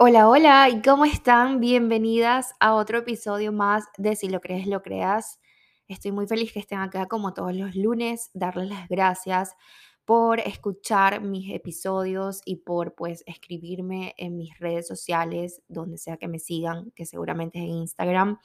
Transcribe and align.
Hola, 0.00 0.28
hola, 0.28 0.68
¿y 0.68 0.80
cómo 0.80 1.04
están? 1.04 1.58
Bienvenidas 1.58 2.54
a 2.60 2.74
otro 2.74 2.98
episodio 2.98 3.50
más 3.50 3.84
de 3.96 4.14
Si 4.14 4.28
lo 4.28 4.40
crees, 4.40 4.68
lo 4.68 4.80
creas. 4.80 5.40
Estoy 5.88 6.12
muy 6.12 6.28
feliz 6.28 6.52
que 6.52 6.60
estén 6.60 6.78
acá 6.78 7.06
como 7.06 7.34
todos 7.34 7.52
los 7.52 7.74
lunes, 7.74 8.30
darles 8.32 8.68
las 8.68 8.88
gracias 8.88 9.56
por 10.04 10.38
escuchar 10.38 11.20
mis 11.20 11.52
episodios 11.52 12.42
y 12.44 12.58
por 12.58 12.94
pues 12.94 13.24
escribirme 13.26 14.14
en 14.18 14.36
mis 14.36 14.56
redes 14.60 14.86
sociales, 14.86 15.62
donde 15.66 15.98
sea 15.98 16.16
que 16.16 16.28
me 16.28 16.38
sigan, 16.38 16.92
que 16.92 17.04
seguramente 17.04 17.58
es 17.58 17.64
en 17.64 17.70
Instagram. 17.70 18.38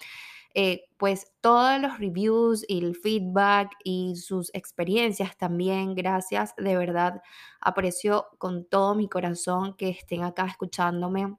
Eh, 0.56 0.86
pues 0.98 1.32
todos 1.40 1.80
los 1.80 2.00
reviews 2.00 2.66
y 2.68 2.80
el 2.80 2.96
feedback 2.96 3.70
y 3.84 4.16
sus 4.16 4.50
experiencias 4.56 5.38
también, 5.38 5.94
gracias, 5.94 6.56
de 6.58 6.76
verdad 6.76 7.22
aprecio 7.62 8.26
con 8.40 8.66
todo 8.66 8.96
mi 8.96 9.08
corazón 9.08 9.76
que 9.78 9.90
estén 9.90 10.24
acá 10.24 10.48
escuchándome 10.48 11.38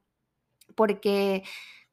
porque 0.76 1.42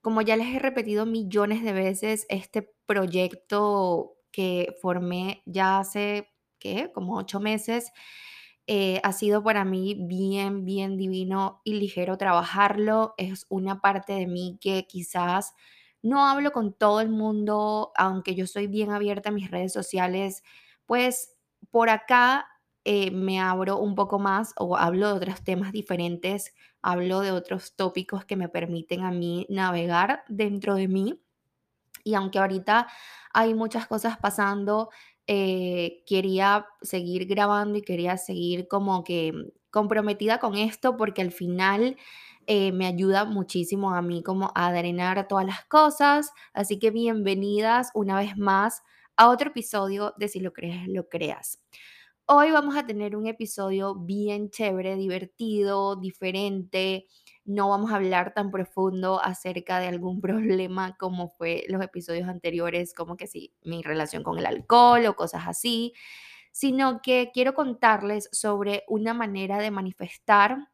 como 0.01 0.21
ya 0.21 0.35
les 0.35 0.47
he 0.55 0.59
repetido 0.59 1.05
millones 1.05 1.63
de 1.63 1.73
veces, 1.73 2.25
este 2.29 2.73
proyecto 2.85 4.15
que 4.31 4.75
formé 4.81 5.43
ya 5.45 5.79
hace, 5.79 6.29
¿qué? 6.59 6.91
Como 6.93 7.17
ocho 7.17 7.39
meses, 7.39 7.91
eh, 8.67 8.99
ha 9.03 9.11
sido 9.13 9.43
para 9.43 9.65
mí 9.65 9.95
bien, 10.07 10.65
bien 10.65 10.97
divino 10.97 11.61
y 11.63 11.73
ligero 11.75 12.17
trabajarlo. 12.17 13.13
Es 13.17 13.45
una 13.49 13.81
parte 13.81 14.13
de 14.13 14.27
mí 14.27 14.57
que 14.61 14.85
quizás 14.87 15.53
no 16.01 16.25
hablo 16.27 16.51
con 16.51 16.73
todo 16.73 17.01
el 17.01 17.09
mundo, 17.09 17.91
aunque 17.95 18.35
yo 18.35 18.47
soy 18.47 18.67
bien 18.67 18.91
abierta 18.91 19.29
en 19.29 19.35
mis 19.35 19.51
redes 19.51 19.73
sociales, 19.73 20.43
pues 20.85 21.35
por 21.71 21.89
acá 21.89 22.47
eh, 22.85 23.11
me 23.11 23.39
abro 23.39 23.77
un 23.77 23.95
poco 23.95 24.19
más 24.19 24.53
o 24.57 24.77
hablo 24.77 25.07
de 25.09 25.13
otros 25.13 25.43
temas 25.43 25.71
diferentes 25.71 26.53
hablo 26.81 27.19
de 27.21 27.31
otros 27.31 27.75
tópicos 27.75 28.25
que 28.25 28.35
me 28.35 28.49
permiten 28.49 29.03
a 29.03 29.11
mí 29.11 29.45
navegar 29.49 30.23
dentro 30.27 30.75
de 30.75 30.87
mí. 30.87 31.21
Y 32.03 32.15
aunque 32.15 32.39
ahorita 32.39 32.87
hay 33.33 33.53
muchas 33.53 33.87
cosas 33.87 34.17
pasando, 34.17 34.89
eh, 35.27 36.03
quería 36.07 36.67
seguir 36.81 37.25
grabando 37.27 37.77
y 37.77 37.83
quería 37.83 38.17
seguir 38.17 38.67
como 38.67 39.03
que 39.03 39.33
comprometida 39.69 40.39
con 40.39 40.55
esto 40.55 40.97
porque 40.97 41.21
al 41.21 41.31
final 41.31 41.97
eh, 42.47 42.71
me 42.71 42.87
ayuda 42.87 43.25
muchísimo 43.25 43.93
a 43.93 44.01
mí 44.01 44.23
como 44.23 44.51
a 44.55 44.73
drenar 44.73 45.27
todas 45.27 45.45
las 45.45 45.65
cosas. 45.65 46.31
Así 46.53 46.79
que 46.79 46.91
bienvenidas 46.91 47.91
una 47.93 48.17
vez 48.17 48.37
más 48.37 48.83
a 49.15 49.29
otro 49.29 49.49
episodio 49.49 50.13
de 50.17 50.27
Si 50.27 50.39
lo 50.39 50.53
crees, 50.53 50.87
lo 50.87 51.07
creas. 51.07 51.59
Hoy 52.33 52.49
vamos 52.51 52.77
a 52.77 52.85
tener 52.85 53.17
un 53.17 53.27
episodio 53.27 53.93
bien 53.93 54.51
chévere, 54.51 54.95
divertido, 54.95 55.97
diferente. 55.97 57.05
No 57.43 57.67
vamos 57.67 57.91
a 57.91 57.95
hablar 57.95 58.33
tan 58.33 58.51
profundo 58.51 59.21
acerca 59.21 59.79
de 59.81 59.87
algún 59.87 60.21
problema 60.21 60.95
como 60.97 61.27
fue 61.27 61.65
los 61.67 61.81
episodios 61.83 62.29
anteriores, 62.29 62.93
como 62.93 63.17
que 63.17 63.27
sí, 63.27 63.53
mi 63.63 63.81
relación 63.81 64.23
con 64.23 64.39
el 64.39 64.45
alcohol 64.45 65.05
o 65.07 65.15
cosas 65.17 65.43
así, 65.45 65.91
sino 66.53 67.01
que 67.01 67.31
quiero 67.33 67.53
contarles 67.53 68.29
sobre 68.31 68.85
una 68.87 69.13
manera 69.13 69.57
de 69.57 69.69
manifestar, 69.69 70.69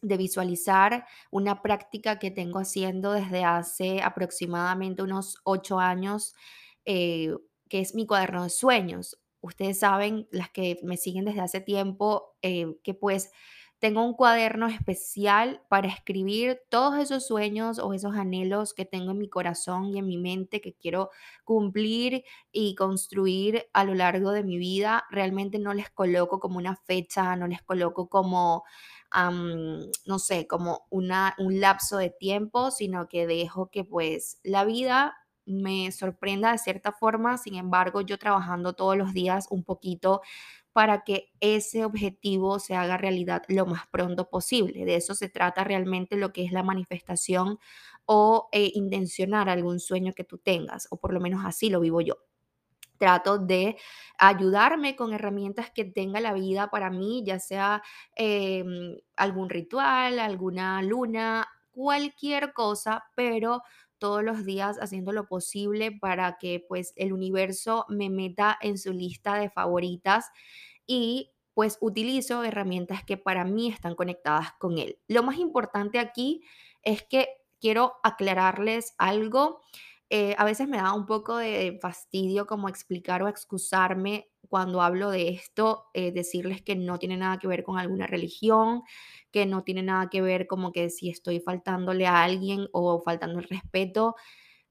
de 0.00 0.16
visualizar, 0.16 1.06
una 1.32 1.60
práctica 1.60 2.20
que 2.20 2.30
tengo 2.30 2.60
haciendo 2.60 3.10
desde 3.10 3.42
hace 3.42 4.00
aproximadamente 4.00 5.02
unos 5.02 5.38
ocho 5.42 5.80
años, 5.80 6.36
eh, 6.84 7.34
que 7.68 7.80
es 7.80 7.96
mi 7.96 8.06
cuaderno 8.06 8.44
de 8.44 8.50
sueños 8.50 9.18
ustedes 9.44 9.78
saben, 9.78 10.26
las 10.30 10.50
que 10.50 10.78
me 10.82 10.96
siguen 10.96 11.26
desde 11.26 11.40
hace 11.40 11.60
tiempo, 11.60 12.34
eh, 12.42 12.76
que 12.82 12.94
pues 12.94 13.30
tengo 13.78 14.02
un 14.02 14.14
cuaderno 14.14 14.66
especial 14.66 15.60
para 15.68 15.88
escribir 15.88 16.62
todos 16.70 16.98
esos 16.98 17.26
sueños 17.26 17.78
o 17.78 17.92
esos 17.92 18.14
anhelos 18.16 18.72
que 18.72 18.86
tengo 18.86 19.10
en 19.10 19.18
mi 19.18 19.28
corazón 19.28 19.88
y 19.88 19.98
en 19.98 20.06
mi 20.06 20.16
mente 20.16 20.62
que 20.62 20.72
quiero 20.72 21.10
cumplir 21.44 22.24
y 22.50 22.74
construir 22.76 23.66
a 23.74 23.84
lo 23.84 23.94
largo 23.94 24.30
de 24.30 24.42
mi 24.42 24.56
vida. 24.56 25.04
Realmente 25.10 25.58
no 25.58 25.74
les 25.74 25.90
coloco 25.90 26.40
como 26.40 26.56
una 26.56 26.76
fecha, 26.76 27.36
no 27.36 27.46
les 27.46 27.60
coloco 27.62 28.08
como, 28.08 28.64
no 29.12 30.18
sé, 30.18 30.46
como 30.46 30.86
una, 30.88 31.34
un 31.38 31.60
lapso 31.60 31.98
de 31.98 32.08
tiempo, 32.08 32.70
sino 32.70 33.06
que 33.06 33.26
dejo 33.26 33.68
que 33.70 33.84
pues 33.84 34.40
la 34.44 34.64
vida 34.64 35.14
me 35.46 35.92
sorprenda 35.92 36.52
de 36.52 36.58
cierta 36.58 36.92
forma, 36.92 37.38
sin 37.38 37.56
embargo, 37.56 38.00
yo 38.00 38.18
trabajando 38.18 38.72
todos 38.74 38.96
los 38.96 39.12
días 39.12 39.46
un 39.50 39.64
poquito 39.64 40.22
para 40.74 41.04
que 41.04 41.32
ese 41.40 41.84
objetivo 41.84 42.58
se 42.58 42.74
haga 42.74 42.96
realidad 42.96 43.44
lo 43.48 43.64
más 43.64 43.86
pronto 43.86 44.28
posible. 44.28 44.84
De 44.84 44.96
eso 44.96 45.14
se 45.14 45.28
trata 45.28 45.62
realmente 45.64 46.16
lo 46.16 46.32
que 46.32 46.44
es 46.44 46.52
la 46.52 46.64
manifestación 46.64 47.58
o 48.06 48.48
eh, 48.52 48.72
intencionar 48.74 49.48
algún 49.48 49.78
sueño 49.80 50.12
que 50.14 50.24
tú 50.24 50.38
tengas, 50.38 50.88
o 50.90 50.96
por 50.98 51.14
lo 51.14 51.20
menos 51.20 51.44
así 51.44 51.70
lo 51.70 51.80
vivo 51.80 52.00
yo. 52.00 52.16
Trato 52.98 53.38
de 53.38 53.76
ayudarme 54.18 54.96
con 54.96 55.12
herramientas 55.12 55.70
que 55.70 55.84
tenga 55.84 56.20
la 56.20 56.32
vida 56.32 56.70
para 56.70 56.90
mí, 56.90 57.22
ya 57.24 57.38
sea 57.40 57.82
em, 58.16 58.96
algún 59.16 59.50
ritual, 59.50 60.18
alguna 60.18 60.82
luna, 60.82 61.46
cualquier 61.72 62.52
cosa, 62.52 63.04
pero 63.16 63.62
todos 63.98 64.22
los 64.22 64.44
días 64.44 64.78
haciendo 64.78 65.12
lo 65.12 65.26
posible 65.26 65.92
para 65.92 66.38
que 66.38 66.64
pues 66.68 66.92
el 66.96 67.12
universo 67.12 67.86
me 67.88 68.10
meta 68.10 68.58
en 68.60 68.78
su 68.78 68.92
lista 68.92 69.36
de 69.36 69.50
favoritas 69.50 70.26
y 70.86 71.32
pues 71.54 71.78
utilizo 71.80 72.42
herramientas 72.42 73.04
que 73.04 73.16
para 73.16 73.44
mí 73.44 73.68
están 73.68 73.94
conectadas 73.94 74.52
con 74.58 74.78
él. 74.78 74.98
Lo 75.08 75.22
más 75.22 75.38
importante 75.38 75.98
aquí 75.98 76.42
es 76.82 77.04
que 77.04 77.28
quiero 77.60 77.94
aclararles 78.02 78.94
algo. 78.98 79.62
Eh, 80.10 80.34
a 80.36 80.44
veces 80.44 80.68
me 80.68 80.76
da 80.78 80.92
un 80.92 81.06
poco 81.06 81.36
de 81.36 81.78
fastidio 81.80 82.46
como 82.46 82.68
explicar 82.68 83.22
o 83.22 83.28
excusarme 83.28 84.28
cuando 84.54 84.82
hablo 84.82 85.10
de 85.10 85.30
esto, 85.30 85.86
eh, 85.94 86.12
decirles 86.12 86.62
que 86.62 86.76
no 86.76 87.00
tiene 87.00 87.16
nada 87.16 87.40
que 87.40 87.48
ver 87.48 87.64
con 87.64 87.76
alguna 87.76 88.06
religión, 88.06 88.82
que 89.32 89.46
no 89.46 89.64
tiene 89.64 89.82
nada 89.82 90.08
que 90.08 90.22
ver 90.22 90.46
como 90.46 90.70
que 90.70 90.90
si 90.90 91.10
estoy 91.10 91.40
faltándole 91.40 92.06
a 92.06 92.22
alguien 92.22 92.68
o 92.70 93.00
faltando 93.00 93.40
el 93.40 93.48
respeto. 93.48 94.14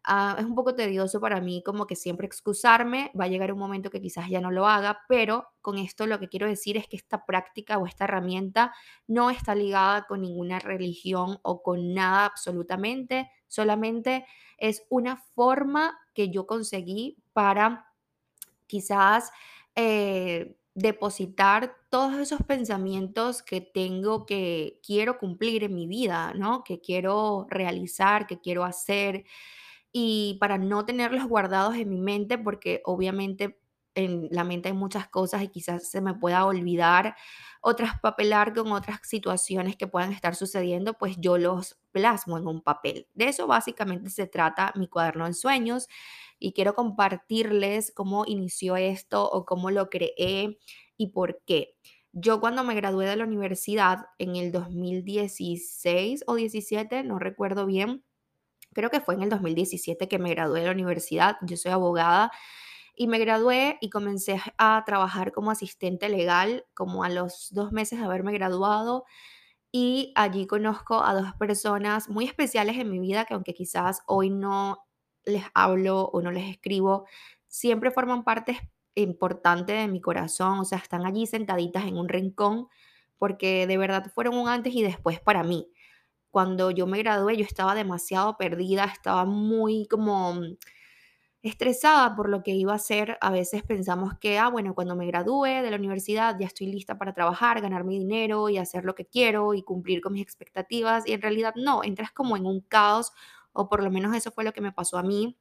Ah, 0.05 0.38
es 0.39 0.45
un 0.45 0.55
poco 0.55 0.73
tedioso 0.73 1.19
para 1.19 1.41
mí 1.41 1.61
como 1.66 1.85
que 1.85 1.97
siempre 1.97 2.27
excusarme, 2.27 3.11
va 3.19 3.25
a 3.25 3.27
llegar 3.27 3.51
un 3.51 3.59
momento 3.59 3.89
que 3.89 3.99
quizás 3.99 4.29
ya 4.29 4.39
no 4.39 4.51
lo 4.51 4.67
haga, 4.67 5.01
pero 5.09 5.49
con 5.59 5.77
esto 5.77 6.07
lo 6.07 6.17
que 6.17 6.29
quiero 6.29 6.47
decir 6.47 6.77
es 6.77 6.88
que 6.88 6.95
esta 6.95 7.25
práctica 7.25 7.77
o 7.77 7.85
esta 7.85 8.05
herramienta 8.05 8.73
no 9.05 9.31
está 9.31 9.53
ligada 9.53 10.05
con 10.07 10.21
ninguna 10.21 10.59
religión 10.59 11.39
o 11.41 11.61
con 11.61 11.94
nada 11.94 12.23
absolutamente, 12.23 13.29
solamente 13.50 14.25
es 14.57 14.83
una 14.89 15.17
forma 15.17 16.00
que 16.13 16.29
yo 16.29 16.47
conseguí 16.47 17.17
para 17.33 17.89
quizás 18.73 19.31
eh, 19.75 20.56
depositar 20.75 21.75
todos 21.89 22.16
esos 22.19 22.41
pensamientos 22.44 23.41
que 23.44 23.61
tengo 23.61 24.25
que 24.25 24.79
quiero 24.85 25.17
cumplir 25.19 25.63
en 25.63 25.75
mi 25.75 25.88
vida, 25.88 26.34
¿no? 26.35 26.63
Que 26.63 26.81
quiero 26.81 27.47
realizar, 27.50 28.28
que 28.28 28.39
quiero 28.41 28.63
hacer 28.66 29.25
y 29.91 30.38
para 30.39 30.57
no 30.57 30.85
tenerlos 30.85 31.25
guardados 31.28 31.75
en 31.75 31.89
mi 31.89 32.01
mente, 32.01 32.38
porque 32.38 32.81
obviamente 32.85 33.59
en 33.96 34.28
la 34.31 34.44
mente 34.44 34.70
hay 34.70 34.76
muchas 34.76 35.08
cosas 35.08 35.44
y 35.44 35.50
quizás 35.50 35.90
se 35.90 36.02
me 36.02 36.14
pueda 36.14 36.46
olvidar 36.46 37.16
o 37.62 37.76
traspapelar 37.76 38.54
con 38.54 38.72
otras 38.72 39.00
situaciones 39.04 39.78
que 39.78 39.88
puedan 39.88 40.12
estar 40.12 40.36
sucediendo, 40.36 40.94
pues 40.96 41.16
yo 41.20 41.38
los 41.38 41.80
plasmo 41.92 42.38
en 42.38 42.48
un 42.48 42.62
papel. 42.62 43.08
De 43.14 43.30
eso 43.30 43.48
básicamente 43.48 44.09
se 44.09 44.28
trata 44.28 44.74
mi 44.76 44.88
cuaderno 44.88 45.26
de 45.26 45.34
sueños 45.34 45.88
y 46.40 46.54
quiero 46.54 46.74
compartirles 46.76 47.92
cómo 47.96 48.26
inició 48.28 48.76
esto 48.76 49.30
o 49.30 49.46
cómo 49.46 49.72
lo 49.72 49.90
creé 49.90 50.58
y 50.98 51.08
por 51.08 51.42
qué. 51.46 51.75
Yo 52.12 52.40
cuando 52.40 52.64
me 52.64 52.75
gradué 52.75 53.08
de 53.08 53.16
la 53.16 53.24
universidad 53.24 54.06
en 54.20 54.36
el 54.36 54.52
2016 54.52 56.24
o 56.28 56.36
17, 56.36 57.04
no 57.04 57.18
recuerdo 57.18 57.66
bien, 57.66 58.04
creo 58.74 58.89
que 58.89 59.00
fue 59.00 59.16
en 59.16 59.24
el 59.24 59.30
2017 59.30 60.07
que 60.07 60.19
me 60.19 60.30
gradué 60.31 60.60
de 60.60 60.66
la 60.68 60.74
universidad, 60.74 61.38
yo 61.42 61.57
soy 61.57 61.72
abogada 61.72 62.31
y 62.95 63.07
me 63.07 63.19
gradué 63.19 63.78
y 63.81 63.90
comencé 63.90 64.40
a 64.57 64.84
trabajar 64.86 65.31
como 65.31 65.51
asistente 65.51 66.10
legal 66.10 66.66
como 66.74 67.04
a 67.04 67.10
los 67.10 67.50
dos 67.51 67.72
meses 67.72 68.00
de 68.00 68.06
haberme 68.06 68.34
graduado 68.34 69.06
y 69.72 70.13
allí 70.16 70.45
conozco 70.48 71.04
a 71.04 71.13
dos 71.16 71.34
personas 71.40 72.10
muy 72.10 72.25
especiales 72.25 72.78
en 72.78 72.92
mi 72.92 73.00
vida 73.00 73.25
que 73.25 73.34
aunque 73.34 73.54
quizás 73.56 74.01
hoy 74.07 74.30
no 74.30 74.80
les 75.25 75.44
hablo 75.54 76.04
o 76.06 76.22
no 76.22 76.31
les 76.31 76.50
escribo, 76.50 77.06
siempre 77.48 77.92
forman 77.92 78.24
parte 78.24 78.72
importante 78.96 79.74
de 79.74 79.88
mi 79.88 80.00
corazón, 80.01 80.60
o 80.60 80.66
sea, 80.66 80.78
están 80.78 81.06
allí 81.06 81.25
sentaditas 81.25 81.86
en 81.86 81.98
un 81.98 82.07
rincón 82.10 82.68
porque 83.18 83.66
de 83.68 83.78
verdad 83.78 84.12
fueron 84.13 84.38
un 84.38 84.50
antes 84.50 84.75
y 84.75 84.84
después 84.84 85.19
para 85.19 85.44
mí. 85.44 85.72
Cuando 86.31 86.72
yo 86.72 86.88
me 86.88 87.00
gradué, 87.00 87.38
yo 87.38 87.46
estaba 87.46 87.75
demasiado 87.75 88.38
perdida, 88.38 88.86
estaba 88.86 89.25
muy 89.25 89.88
como, 89.88 90.36
estresada 91.44 92.16
por 92.16 92.30
lo 92.30 92.42
que 92.44 92.51
iba 92.51 92.72
a 92.74 92.78
hacer. 92.78 93.18
A 93.22 93.30
veces 93.31 93.63
pensamos 93.63 94.18
que, 94.19 94.40
ah, 94.40 94.50
bueno, 94.50 94.74
cuando 94.75 94.95
me 94.95 95.06
gradúe 95.06 95.44
de 95.45 95.69
la 95.72 95.78
universidad 95.78 96.38
ya 96.40 96.48
estoy 96.48 96.68
lista 96.68 96.98
para 96.98 97.13
trabajar, 97.13 97.62
ganar 97.62 97.84
mi 97.84 98.00
dinero 98.00 98.50
y 98.50 98.57
hacer 98.57 98.86
lo 98.86 98.95
que 98.95 99.06
quiero 99.06 99.54
y 99.54 99.63
cumplir 99.63 100.01
con 100.01 100.13
mis 100.13 100.24
expectativas. 100.24 101.06
Y 101.07 101.13
en 101.13 101.22
realidad 101.22 101.54
no, 101.56 101.84
entras 101.84 102.12
como 102.12 102.38
en 102.38 102.45
un 102.45 102.62
caos, 102.62 103.12
o 103.51 103.69
por 103.69 103.84
lo 103.84 103.92
menos 103.92 104.16
eso 104.16 104.31
fue 104.31 104.44
lo 104.45 104.54
que 104.54 104.62
me 104.62 104.72
pasó 104.72 104.98
a 104.98 105.04
mí, 105.04 105.38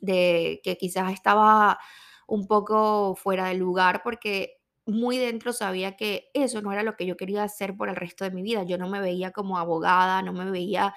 de 0.00 0.60
que 0.64 0.76
quizás 0.78 1.12
estaba 1.12 1.78
un 2.26 2.46
poco 2.46 3.14
fuera 3.16 3.46
de 3.48 3.54
lugar 3.54 4.02
porque 4.04 4.58
muy 4.86 5.18
dentro 5.18 5.52
sabía 5.52 5.96
que 5.96 6.30
eso 6.34 6.60
no 6.62 6.72
era 6.72 6.82
lo 6.82 6.96
que 6.96 7.06
yo 7.06 7.16
quería 7.16 7.44
hacer 7.44 7.76
por 7.76 7.88
el 7.88 7.96
resto 7.96 8.24
de 8.24 8.30
mi 8.32 8.42
vida. 8.42 8.64
Yo 8.64 8.78
no 8.78 8.88
me 8.88 9.00
veía 9.00 9.30
como 9.32 9.58
abogada, 9.58 10.22
no 10.22 10.32
me 10.32 10.50
veía 10.50 10.94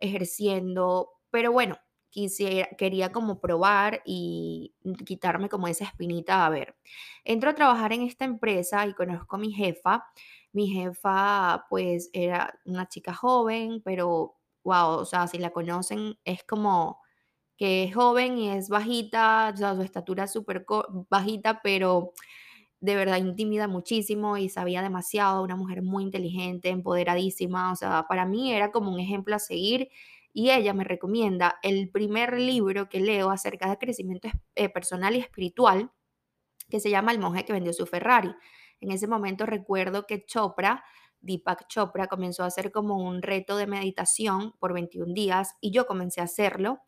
ejerciendo, 0.00 1.10
pero 1.30 1.52
bueno, 1.52 1.78
quisiera, 2.10 2.68
quería 2.76 3.12
como 3.12 3.40
probar 3.40 4.02
y 4.04 4.74
quitarme 5.06 5.48
como 5.48 5.68
esa 5.68 5.84
espinita. 5.84 6.46
A 6.46 6.50
ver, 6.50 6.76
entro 7.24 7.50
a 7.50 7.54
trabajar 7.54 7.92
en 7.92 8.02
esta 8.02 8.24
empresa 8.24 8.86
y 8.86 8.94
conozco 8.94 9.36
a 9.36 9.38
mi 9.38 9.52
jefa. 9.52 10.04
Mi 10.52 10.68
jefa 10.68 11.66
pues 11.68 12.10
era 12.12 12.58
una 12.64 12.88
chica 12.88 13.14
joven, 13.14 13.82
pero 13.84 14.36
wow, 14.64 14.98
o 15.00 15.04
sea, 15.04 15.26
si 15.28 15.38
la 15.38 15.50
conocen 15.50 16.18
es 16.24 16.44
como 16.44 17.00
que 17.56 17.84
es 17.84 17.94
joven 17.94 18.38
y 18.38 18.50
es 18.50 18.68
bajita, 18.68 19.50
o 19.54 19.56
sea, 19.56 19.74
su 19.74 19.82
estatura 19.82 20.24
es 20.24 20.32
súper 20.32 20.64
bajita, 21.10 21.60
pero 21.62 22.12
de 22.80 22.96
verdad 22.96 23.18
intimida 23.18 23.68
muchísimo 23.68 24.36
y 24.36 24.48
sabía 24.48 24.82
demasiado, 24.82 25.42
una 25.42 25.56
mujer 25.56 25.82
muy 25.82 26.04
inteligente, 26.04 26.68
empoderadísima, 26.70 27.72
o 27.72 27.76
sea, 27.76 28.06
para 28.08 28.26
mí 28.26 28.52
era 28.52 28.70
como 28.70 28.92
un 28.92 29.00
ejemplo 29.00 29.34
a 29.36 29.40
seguir 29.40 29.88
y 30.38 30.52
ella 30.52 30.72
me 30.72 30.84
recomienda 30.84 31.58
el 31.64 31.90
primer 31.90 32.38
libro 32.38 32.88
que 32.88 33.00
leo 33.00 33.32
acerca 33.32 33.68
de 33.68 33.76
crecimiento 33.76 34.28
eh, 34.54 34.68
personal 34.68 35.16
y 35.16 35.18
espiritual, 35.18 35.90
que 36.70 36.78
se 36.78 36.90
llama 36.90 37.10
El 37.10 37.18
monje 37.18 37.44
que 37.44 37.52
vendió 37.52 37.72
su 37.72 37.86
Ferrari. 37.86 38.32
En 38.80 38.92
ese 38.92 39.08
momento 39.08 39.46
recuerdo 39.46 40.06
que 40.06 40.24
Chopra, 40.26 40.84
Deepak 41.18 41.66
Chopra, 41.66 42.06
comenzó 42.06 42.44
a 42.44 42.46
hacer 42.46 42.70
como 42.70 42.98
un 42.98 43.20
reto 43.20 43.56
de 43.56 43.66
meditación 43.66 44.52
por 44.60 44.74
21 44.74 45.12
días 45.12 45.56
y 45.60 45.72
yo 45.72 45.88
comencé 45.88 46.20
a 46.20 46.24
hacerlo 46.24 46.82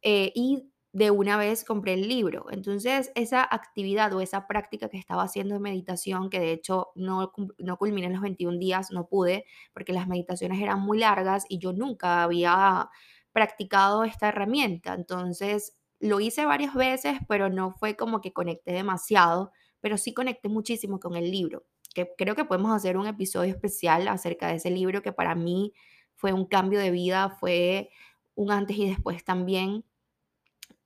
eh, 0.00 0.32
y 0.34 0.72
de 0.92 1.10
una 1.10 1.36
vez 1.36 1.64
compré 1.64 1.94
el 1.94 2.08
libro. 2.08 2.46
Entonces, 2.50 3.12
esa 3.14 3.42
actividad 3.42 4.12
o 4.14 4.20
esa 4.20 4.46
práctica 4.46 4.88
que 4.88 4.98
estaba 4.98 5.22
haciendo 5.22 5.54
de 5.54 5.60
meditación, 5.60 6.30
que 6.30 6.40
de 6.40 6.52
hecho 6.52 6.88
no, 6.94 7.32
no 7.58 7.76
culminé 7.76 8.06
en 8.06 8.14
los 8.14 8.22
21 8.22 8.58
días, 8.58 8.90
no 8.90 9.06
pude, 9.06 9.44
porque 9.74 9.92
las 9.92 10.08
meditaciones 10.08 10.60
eran 10.60 10.80
muy 10.80 10.98
largas 10.98 11.44
y 11.48 11.58
yo 11.58 11.72
nunca 11.72 12.22
había 12.22 12.88
practicado 13.32 14.04
esta 14.04 14.28
herramienta. 14.28 14.94
Entonces, 14.94 15.76
lo 16.00 16.20
hice 16.20 16.46
varias 16.46 16.74
veces, 16.74 17.18
pero 17.28 17.50
no 17.50 17.72
fue 17.72 17.96
como 17.96 18.20
que 18.20 18.32
conecté 18.32 18.72
demasiado, 18.72 19.52
pero 19.80 19.98
sí 19.98 20.14
conecté 20.14 20.48
muchísimo 20.48 21.00
con 21.00 21.16
el 21.16 21.30
libro, 21.30 21.66
que 21.94 22.08
creo 22.16 22.34
que 22.34 22.44
podemos 22.44 22.72
hacer 22.74 22.96
un 22.96 23.06
episodio 23.06 23.52
especial 23.52 24.08
acerca 24.08 24.48
de 24.48 24.54
ese 24.56 24.70
libro 24.70 25.02
que 25.02 25.12
para 25.12 25.34
mí 25.34 25.72
fue 26.14 26.32
un 26.32 26.46
cambio 26.46 26.80
de 26.80 26.90
vida, 26.90 27.30
fue 27.30 27.90
un 28.34 28.50
antes 28.52 28.76
y 28.76 28.88
después 28.88 29.24
también 29.24 29.84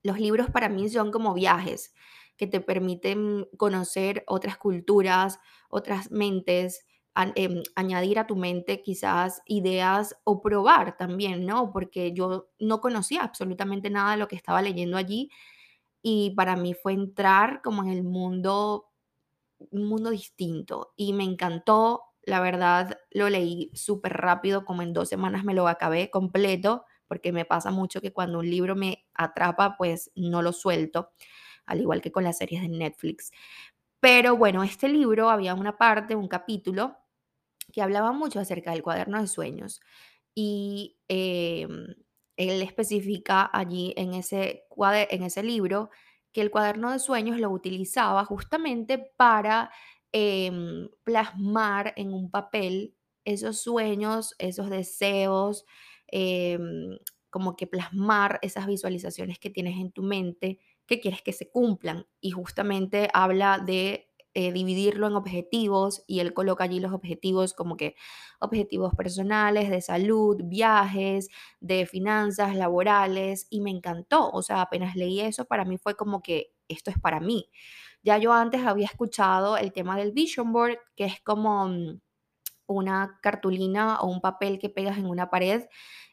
los 0.02 0.18
libros 0.20 0.50
para 0.50 0.68
mí 0.68 0.88
son 0.88 1.10
como 1.12 1.34
viajes 1.34 1.94
que 2.36 2.46
te 2.46 2.60
permiten 2.60 3.48
conocer 3.56 4.24
otras 4.26 4.56
culturas, 4.58 5.38
otras 5.70 6.10
mentes, 6.10 6.86
em, 7.36 7.62
añadir 7.76 8.18
a 8.18 8.26
tu 8.26 8.36
mente 8.36 8.82
quizás 8.82 9.42
ideas 9.46 10.16
o 10.24 10.40
probar 10.40 10.96
también, 10.96 11.44
¿no? 11.46 11.72
Porque 11.72 12.12
yo 12.14 12.48
no 12.58 12.80
conocía 12.80 13.22
absolutamente 13.22 13.90
nada 13.90 14.12
de 14.12 14.16
lo 14.18 14.28
que 14.28 14.36
estaba 14.36 14.62
leyendo 14.62 14.96
allí 14.96 15.30
y 16.02 16.32
para 16.36 16.56
mí 16.56 16.74
fue 16.74 16.92
entrar 16.94 17.62
como 17.62 17.82
en 17.84 17.90
el 17.90 18.02
mundo 18.04 18.88
un 19.70 19.86
mundo 19.86 20.10
distinto 20.10 20.92
y 20.96 21.12
me 21.12 21.24
encantó. 21.24 22.02
La 22.24 22.40
verdad, 22.40 22.98
lo 23.10 23.28
leí 23.28 23.70
súper 23.74 24.12
rápido, 24.14 24.64
como 24.64 24.82
en 24.82 24.92
dos 24.92 25.08
semanas 25.08 25.44
me 25.44 25.54
lo 25.54 25.66
acabé 25.68 26.10
completo, 26.10 26.84
porque 27.12 27.30
me 27.30 27.44
pasa 27.44 27.70
mucho 27.70 28.00
que 28.00 28.14
cuando 28.14 28.38
un 28.38 28.48
libro 28.48 28.74
me 28.74 29.04
atrapa, 29.12 29.76
pues 29.76 30.10
no 30.14 30.40
lo 30.40 30.54
suelto, 30.54 31.10
al 31.66 31.82
igual 31.82 32.00
que 32.00 32.10
con 32.10 32.24
las 32.24 32.38
series 32.38 32.62
de 32.62 32.70
Netflix. 32.70 33.32
Pero 34.00 34.34
bueno, 34.38 34.62
este 34.62 34.88
libro 34.88 35.28
había 35.28 35.52
una 35.52 35.76
parte, 35.76 36.16
un 36.16 36.26
capítulo, 36.26 36.96
que 37.70 37.82
hablaba 37.82 38.12
mucho 38.12 38.40
acerca 38.40 38.70
del 38.70 38.82
cuaderno 38.82 39.20
de 39.20 39.26
sueños 39.26 39.82
y 40.34 40.96
em, 41.08 41.96
él 42.38 42.62
especifica 42.62 43.50
allí 43.52 43.92
en 43.98 44.14
ese, 44.14 44.64
en 44.78 45.22
ese 45.22 45.42
libro 45.42 45.90
que 46.32 46.40
el 46.40 46.50
cuaderno 46.50 46.92
de 46.92 46.98
sueños 46.98 47.38
lo 47.38 47.50
utilizaba 47.50 48.24
justamente 48.24 48.96
para 49.18 49.70
em, 50.12 50.88
plasmar 51.04 51.92
en 51.96 52.14
un 52.14 52.30
papel 52.30 52.96
esos 53.26 53.60
sueños, 53.60 54.34
esos 54.38 54.70
deseos, 54.70 55.66
em, 56.12 56.98
como 57.30 57.56
que 57.56 57.66
plasmar 57.66 58.38
esas 58.42 58.66
visualizaciones 58.66 59.38
que 59.40 59.50
tienes 59.50 59.78
en 59.78 59.90
tu 59.92 60.02
mente 60.02 60.60
que 60.86 61.00
quieres 61.00 61.22
que 61.22 61.32
se 61.32 61.50
cumplan. 61.50 62.06
Y 62.20 62.30
justamente 62.32 63.08
habla 63.14 63.58
de 63.58 64.12
eh, 64.34 64.52
dividirlo 64.52 65.08
en 65.08 65.14
objetivos 65.14 66.04
y 66.06 66.20
él 66.20 66.32
coloca 66.34 66.64
allí 66.64 66.80
los 66.80 66.92
objetivos 66.92 67.52
como 67.54 67.76
que 67.76 67.96
objetivos 68.40 68.94
personales, 68.94 69.68
de 69.70 69.82
salud, 69.82 70.40
viajes, 70.44 71.28
de 71.60 71.86
finanzas, 71.86 72.56
laborales, 72.56 73.46
y 73.50 73.60
me 73.60 73.70
encantó. 73.70 74.30
O 74.30 74.42
sea, 74.42 74.62
apenas 74.62 74.96
leí 74.96 75.20
eso, 75.20 75.44
para 75.44 75.64
mí 75.66 75.76
fue 75.78 75.96
como 75.96 76.22
que 76.22 76.54
esto 76.68 76.90
es 76.90 76.98
para 76.98 77.20
mí. 77.20 77.50
Ya 78.02 78.18
yo 78.18 78.32
antes 78.32 78.62
había 78.64 78.86
escuchado 78.86 79.56
el 79.58 79.72
tema 79.72 79.96
del 79.96 80.12
vision 80.12 80.52
board, 80.52 80.78
que 80.96 81.04
es 81.04 81.20
como 81.20 81.68
mm, 81.68 82.00
una 82.72 83.18
cartulina 83.22 84.00
o 84.00 84.08
un 84.08 84.20
papel 84.20 84.58
que 84.58 84.68
pegas 84.70 84.98
en 84.98 85.06
una 85.06 85.30
pared 85.30 85.64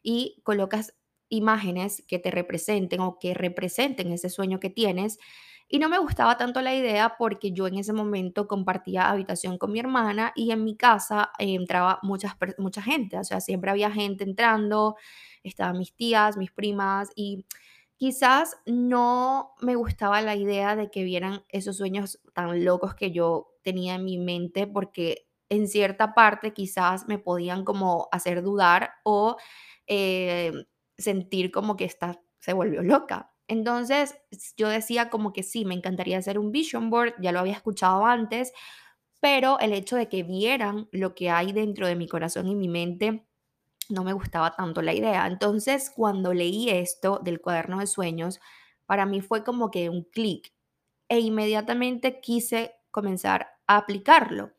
y 0.04 0.42
colocas 0.44 0.96
imágenes 1.30 2.04
que 2.08 2.20
te 2.20 2.32
representen 2.32 3.00
o 3.02 3.20
que 3.20 3.34
representen 3.34 4.12
ese 4.12 4.30
sueño 4.30 4.60
que 4.60 4.70
tienes. 4.70 5.20
Y 5.72 5.78
no 5.78 5.88
me 5.88 6.00
gustaba 6.00 6.36
tanto 6.38 6.62
la 6.62 6.74
idea 6.74 7.16
porque 7.20 7.52
yo 7.52 7.68
en 7.68 7.78
ese 7.78 7.94
momento 7.94 8.48
compartía 8.48 9.10
habitación 9.10 9.60
con 9.60 9.72
mi 9.72 9.80
hermana 9.80 10.34
y 10.36 10.52
en 10.52 10.64
mi 10.64 10.76
casa 10.76 11.32
entraba 11.38 12.00
muchas, 12.02 12.34
mucha 12.58 12.82
gente, 12.82 13.20
o 13.20 13.24
sea, 13.24 13.40
siempre 13.40 13.70
había 13.70 13.92
gente 13.92 14.24
entrando, 14.24 14.96
estaban 15.44 15.78
mis 15.78 15.96
tías, 15.96 16.38
mis 16.38 16.52
primas 16.52 17.12
y 17.16 17.46
quizás 17.98 18.58
no 18.66 19.52
me 19.62 19.76
gustaba 19.76 20.22
la 20.22 20.36
idea 20.36 20.76
de 20.76 20.90
que 20.90 21.04
vieran 21.04 21.44
esos 21.50 21.78
sueños 21.78 22.20
tan 22.34 22.66
locos 22.66 22.96
que 22.96 23.12
yo 23.12 23.52
tenía 23.62 23.96
en 23.96 24.06
mi 24.06 24.18
mente 24.18 24.66
porque 24.66 25.29
en 25.50 25.68
cierta 25.68 26.14
parte 26.14 26.54
quizás 26.54 27.08
me 27.08 27.20
podían 27.20 27.66
como 27.66 28.08
hacer 28.12 28.44
dudar 28.44 28.92
o 29.04 29.38
eh, 29.88 30.54
sentir 30.98 31.52
como 31.52 31.76
que 31.76 31.86
esta 31.86 32.22
se 32.40 32.54
volvió 32.54 32.84
loca. 32.84 33.32
Entonces 33.48 34.16
yo 34.58 34.70
decía 34.70 35.10
como 35.10 35.34
que 35.34 35.44
sí, 35.44 35.66
me 35.66 35.74
encantaría 35.76 36.18
hacer 36.20 36.38
un 36.40 36.52
vision 36.52 36.90
board, 36.90 37.16
ya 37.20 37.32
lo 37.32 37.40
había 37.40 37.54
escuchado 37.54 38.06
antes, 38.06 38.54
pero 39.22 39.60
el 39.60 39.74
hecho 39.74 39.96
de 39.96 40.08
que 40.10 40.24
vieran 40.24 40.88
lo 40.92 41.16
que 41.16 41.30
hay 41.30 41.52
dentro 41.52 41.88
de 41.88 41.96
mi 41.96 42.08
corazón 42.08 42.48
y 42.48 42.56
mi 42.56 42.70
mente 42.70 43.26
no 43.90 44.04
me 44.04 44.14
gustaba 44.14 44.56
tanto 44.56 44.82
la 44.82 44.94
idea. 44.94 45.28
Entonces 45.28 45.92
cuando 45.96 46.34
leí 46.34 46.70
esto 46.70 47.20
del 47.24 47.42
cuaderno 47.42 47.80
de 47.80 47.88
sueños, 47.88 48.40
para 48.86 49.06
mí 49.06 49.22
fue 49.22 49.44
como 49.44 49.72
que 49.72 49.90
un 49.90 50.04
clic 50.06 50.54
e 51.10 51.20
inmediatamente 51.20 52.22
quise 52.22 52.76
comenzar 52.92 53.50
a 53.68 53.78
aplicarlo. 53.78 54.54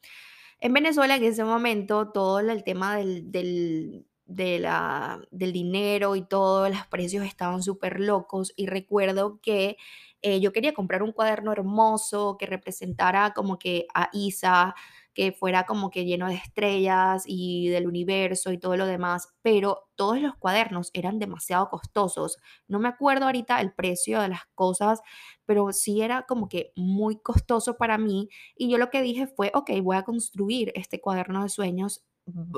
En 0.60 0.72
Venezuela, 0.74 1.16
en 1.16 1.24
ese 1.24 1.44
momento, 1.44 2.10
todo 2.12 2.38
el 2.40 2.64
tema 2.64 2.96
del, 2.96 3.30
del, 3.32 4.06
del 4.26 5.52
dinero 5.52 6.16
y 6.16 6.22
todos 6.26 6.68
los 6.70 6.86
precios 6.86 7.24
estaban 7.24 7.62
súper 7.62 7.98
locos 8.00 8.52
y 8.56 8.66
recuerdo 8.66 9.40
que 9.40 9.76
eh, 10.22 10.40
yo 10.40 10.52
quería 10.52 10.74
comprar 10.74 11.02
un 11.02 11.12
cuaderno 11.12 11.52
hermoso 11.52 12.36
que 12.38 12.46
representara 12.46 13.32
como 13.32 13.58
que 13.58 13.86
a 13.94 14.10
Isa, 14.12 14.74
que 15.14 15.32
fuera 15.32 15.66
como 15.66 15.90
que 15.90 16.04
lleno 16.04 16.28
de 16.28 16.34
estrellas 16.34 17.24
y 17.26 17.68
del 17.68 17.86
universo 17.86 18.52
y 18.52 18.58
todo 18.58 18.76
lo 18.76 18.86
demás, 18.86 19.28
pero 19.42 19.88
todos 19.96 20.20
los 20.20 20.36
cuadernos 20.36 20.90
eran 20.94 21.18
demasiado 21.18 21.68
costosos. 21.68 22.38
No 22.68 22.78
me 22.78 22.88
acuerdo 22.88 23.26
ahorita 23.26 23.60
el 23.60 23.72
precio 23.72 24.20
de 24.20 24.28
las 24.28 24.46
cosas, 24.54 25.00
pero 25.46 25.72
sí 25.72 26.02
era 26.02 26.26
como 26.26 26.48
que 26.48 26.72
muy 26.76 27.20
costoso 27.20 27.76
para 27.76 27.98
mí 27.98 28.28
y 28.56 28.70
yo 28.70 28.78
lo 28.78 28.90
que 28.90 29.02
dije 29.02 29.26
fue, 29.26 29.50
ok, 29.54 29.70
voy 29.82 29.96
a 29.96 30.04
construir 30.04 30.72
este 30.74 31.00
cuaderno 31.00 31.42
de 31.42 31.48
sueños 31.48 32.04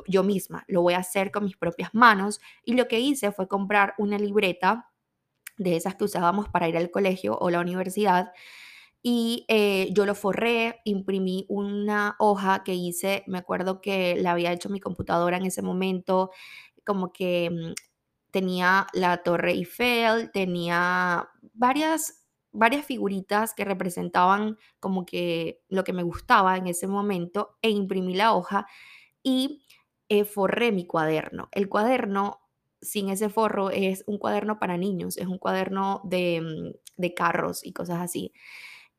yo 0.06 0.23
misma, 0.23 0.64
lo 0.68 0.82
voy 0.82 0.94
a 0.94 0.99
hacer 0.99 1.30
con 1.30 1.44
mis 1.44 1.56
propias 1.56 1.94
manos 1.94 2.40
y 2.64 2.75
lo 2.75 2.88
que 2.88 3.00
hice 3.00 3.32
fue 3.32 3.49
comprar 3.49 3.94
una 3.97 4.18
libreta 4.18 4.90
de 5.56 5.76
esas 5.76 5.94
que 5.94 6.04
usábamos 6.04 6.49
para 6.49 6.68
ir 6.68 6.76
al 6.76 6.90
colegio 6.90 7.38
o 7.38 7.50
la 7.50 7.61
universidad 7.61 8.32
y 9.02 9.44
eh, 9.49 9.88
yo 9.92 10.06
lo 10.06 10.14
forré, 10.14 10.80
imprimí 10.85 11.47
una 11.49 12.16
hoja 12.18 12.62
que 12.64 12.75
hice, 12.75 13.25
me 13.26 13.38
acuerdo 13.38 13.80
que 13.80 14.16
la 14.16 14.32
había 14.32 14.52
hecho 14.52 14.68
mi 14.71 14.80
computadora 14.80 15.37
en 15.38 15.47
ese 15.47 15.62
momento, 15.62 16.30
como 16.85 17.12
que 17.12 17.50
mm, 17.50 17.73
tenía 18.30 18.87
la 18.94 19.23
Torre 19.23 19.52
Eiffel, 19.52 20.30
tenía 20.32 21.28
varias 21.54 22.18
varias 22.54 22.85
figuritas 22.85 23.54
que 23.54 23.64
representaban 23.64 24.59
como 24.78 25.06
que 25.06 25.62
lo 25.68 25.85
que 25.85 25.94
me 25.94 26.02
gustaba 26.02 26.56
en 26.59 26.66
ese 26.66 26.87
momento 26.87 27.56
e 27.62 27.71
imprimí 27.71 28.14
la 28.14 28.35
hoja 28.35 28.66
y 29.23 29.64
eh, 30.09 30.25
forré 30.25 30.73
mi 30.73 30.87
cuaderno. 30.87 31.49
El 31.52 31.68
cuaderno 31.68 32.40
sin 32.82 33.11
ese 33.11 33.28
forro 33.30 33.71
es 33.71 34.04
un 34.06 34.18
cuaderno 34.18 34.59
para 34.59 34.76
niños, 34.76 35.16
es 35.18 35.26
un 35.28 35.38
cuaderno 35.38 36.02
de, 36.04 36.40
mm, 36.42 37.00
de 37.00 37.14
carros 37.14 37.64
y 37.64 37.73
cosas 37.73 38.00
así. 38.00 38.32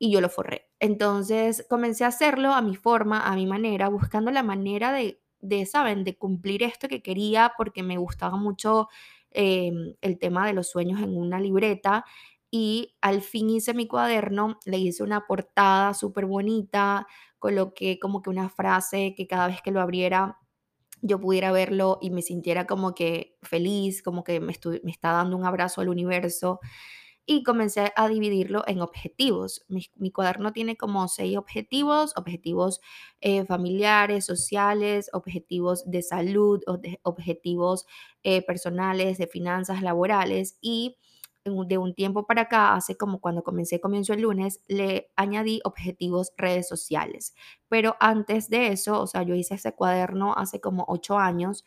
Y 0.04 0.10
yo 0.12 0.20
lo 0.20 0.28
forré. 0.28 0.66
Entonces 0.80 1.64
comencé 1.70 2.04
a 2.04 2.08
hacerlo 2.08 2.52
a 2.52 2.60
mi 2.60 2.76
forma, 2.76 3.22
a 3.26 3.34
mi 3.36 3.46
manera, 3.46 3.88
buscando 3.88 4.30
la 4.30 4.42
manera 4.42 4.92
de, 4.92 5.22
de 5.40 5.64
¿saben?, 5.64 6.04
de 6.04 6.18
cumplir 6.18 6.62
esto 6.62 6.88
que 6.88 7.02
quería 7.02 7.54
porque 7.56 7.82
me 7.82 7.96
gustaba 7.96 8.36
mucho 8.36 8.88
em, 9.30 9.94
el 10.02 10.18
tema 10.18 10.46
de 10.46 10.52
los 10.52 10.68
sueños 10.68 11.00
en 11.00 11.16
una 11.16 11.40
libreta. 11.40 12.04
Y 12.50 12.94
al 13.00 13.22
fin 13.22 13.48
hice 13.48 13.72
mi 13.72 13.88
cuaderno, 13.88 14.58
le 14.66 14.76
hice 14.78 15.02
una 15.02 15.26
portada 15.26 15.94
súper 15.94 16.26
bonita, 16.26 17.06
coloqué 17.38 17.98
como 17.98 18.20
que 18.20 18.28
una 18.30 18.50
frase 18.50 19.14
que 19.16 19.26
cada 19.26 19.46
vez 19.48 19.62
que 19.62 19.70
lo 19.70 19.80
abriera 19.80 20.36
yo 21.02 21.20
pudiera 21.20 21.52
verlo 21.52 21.98
y 22.00 22.10
me 22.10 22.22
sintiera 22.22 22.66
como 22.66 22.94
que 22.94 23.36
feliz, 23.42 24.02
como 24.02 24.24
que 24.24 24.40
me, 24.40 24.54
me 24.84 24.90
está 24.90 25.12
dando 25.12 25.36
un 25.36 25.44
abrazo 25.46 25.80
al 25.82 25.88
universo. 25.90 26.60
Y 27.26 27.42
comencé 27.42 27.90
a 27.96 28.06
dividirlo 28.08 28.64
en 28.66 28.82
objetivos. 28.82 29.64
Mi, 29.68 30.10
cuaderno 30.12 30.52
tiene 30.52 30.76
como 30.76 31.08
seis 31.08 31.38
objetivos, 31.38 32.12
objetivos 32.16 32.80
eh, 33.22 33.46
familiares, 33.46 34.26
sociales, 34.26 35.08
objetivos 35.14 35.90
de 35.90 36.02
salud, 36.02 36.60
obje- 36.66 37.00
objetivos 37.02 37.86
eh, 38.24 38.42
personales, 38.42 39.16
de 39.16 39.26
finanzas 39.26 39.80
laborales 39.82 40.58
y 40.60 40.96
de 41.46 41.76
un 41.76 41.94
tiempo 41.94 42.26
para 42.26 42.42
acá, 42.42 42.74
hace 42.74 42.96
como 42.96 43.20
cuando 43.20 43.42
comencé, 43.42 43.78
comienzo 43.78 44.14
el 44.14 44.22
lunes, 44.22 44.62
le 44.66 45.10
añadí 45.14 45.60
objetivos 45.64 46.32
redes 46.38 46.66
sociales. 46.68 47.34
Pero 47.68 47.96
antes 48.00 48.48
de 48.48 48.68
eso, 48.68 49.00
o 49.02 49.06
sea, 49.06 49.22
yo 49.24 49.34
hice 49.34 49.54
ese 49.56 49.74
cuaderno 49.74 50.34
hace 50.36 50.60
como 50.62 50.86
ocho 50.88 51.18
años, 51.18 51.64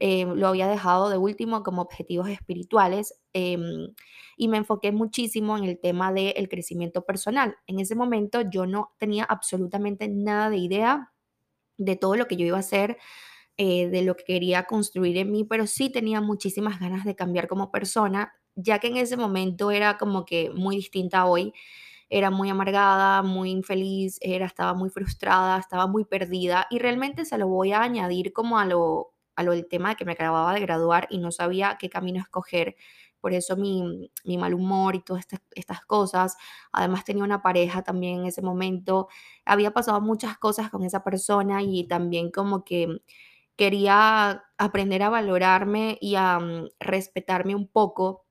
eh, 0.00 0.24
lo 0.24 0.48
había 0.48 0.66
dejado 0.66 1.10
de 1.10 1.18
último 1.18 1.62
como 1.62 1.82
objetivos 1.82 2.28
espirituales 2.30 3.20
em, 3.34 3.94
y 4.36 4.48
me 4.48 4.56
enfoqué 4.56 4.92
muchísimo 4.92 5.58
en 5.58 5.64
el 5.64 5.78
tema 5.78 6.10
del 6.12 6.48
crecimiento 6.48 7.04
personal. 7.04 7.56
En 7.66 7.80
ese 7.80 7.94
momento 7.94 8.40
yo 8.50 8.64
no 8.66 8.94
tenía 8.98 9.24
absolutamente 9.24 10.08
nada 10.08 10.48
de 10.50 10.56
idea 10.56 11.12
de 11.78 11.96
todo 11.96 12.16
lo 12.16 12.26
que 12.28 12.36
yo 12.36 12.46
iba 12.46 12.56
a 12.56 12.60
hacer, 12.60 12.96
eh, 13.58 13.88
de 13.90 14.02
lo 14.02 14.16
que 14.16 14.24
quería 14.24 14.64
construir 14.64 15.18
en 15.18 15.30
mí, 15.30 15.44
pero 15.44 15.66
sí 15.66 15.90
tenía 15.90 16.20
muchísimas 16.22 16.80
ganas 16.80 17.04
de 17.04 17.16
cambiar 17.16 17.48
como 17.48 17.70
persona, 17.70 18.32
ya 18.54 18.78
que 18.78 18.88
en 18.88 18.96
ese 18.96 19.16
momento 19.18 19.70
era 19.70 19.98
como 19.98 20.24
que 20.24 20.50
muy 20.50 20.76
distinta 20.76 21.20
a 21.20 21.26
hoy 21.26 21.52
era 22.10 22.30
muy 22.30 22.50
amargada, 22.50 23.22
muy 23.22 23.50
infeliz, 23.50 24.18
era, 24.20 24.46
estaba 24.46 24.74
muy 24.74 24.90
frustrada, 24.90 25.58
estaba 25.58 25.86
muy 25.86 26.04
perdida 26.04 26.66
y 26.70 26.78
realmente 26.80 27.24
se 27.24 27.38
lo 27.38 27.48
voy 27.48 27.72
a 27.72 27.82
añadir 27.82 28.32
como 28.32 28.58
a 28.58 28.66
lo, 28.66 29.14
a 29.40 29.42
lo 29.42 29.52
del 29.52 29.68
tema 29.68 29.90
de 29.90 29.96
que 29.96 30.04
me 30.04 30.12
acababa 30.12 30.54
de 30.54 30.60
graduar 30.60 31.06
y 31.10 31.18
no 31.18 31.32
sabía 31.32 31.76
qué 31.78 31.90
camino 31.90 32.20
escoger. 32.20 32.76
Por 33.20 33.34
eso 33.34 33.56
mi, 33.56 34.10
mi 34.24 34.38
mal 34.38 34.54
humor 34.54 34.94
y 34.96 35.00
todas 35.02 35.20
estas, 35.22 35.40
estas 35.52 35.84
cosas. 35.84 36.36
Además 36.72 37.04
tenía 37.04 37.24
una 37.24 37.42
pareja 37.42 37.82
también 37.82 38.20
en 38.20 38.26
ese 38.26 38.42
momento. 38.42 39.08
Había 39.44 39.72
pasado 39.72 40.00
muchas 40.00 40.38
cosas 40.38 40.70
con 40.70 40.84
esa 40.84 41.04
persona 41.04 41.62
y 41.62 41.84
también 41.86 42.30
como 42.30 42.64
que 42.64 42.88
quería 43.56 44.44
aprender 44.58 45.02
a 45.02 45.10
valorarme 45.10 45.98
y 46.00 46.14
a 46.16 46.38
mm, 46.40 46.68
respetarme 46.80 47.54
un 47.54 47.68
poco 47.68 48.26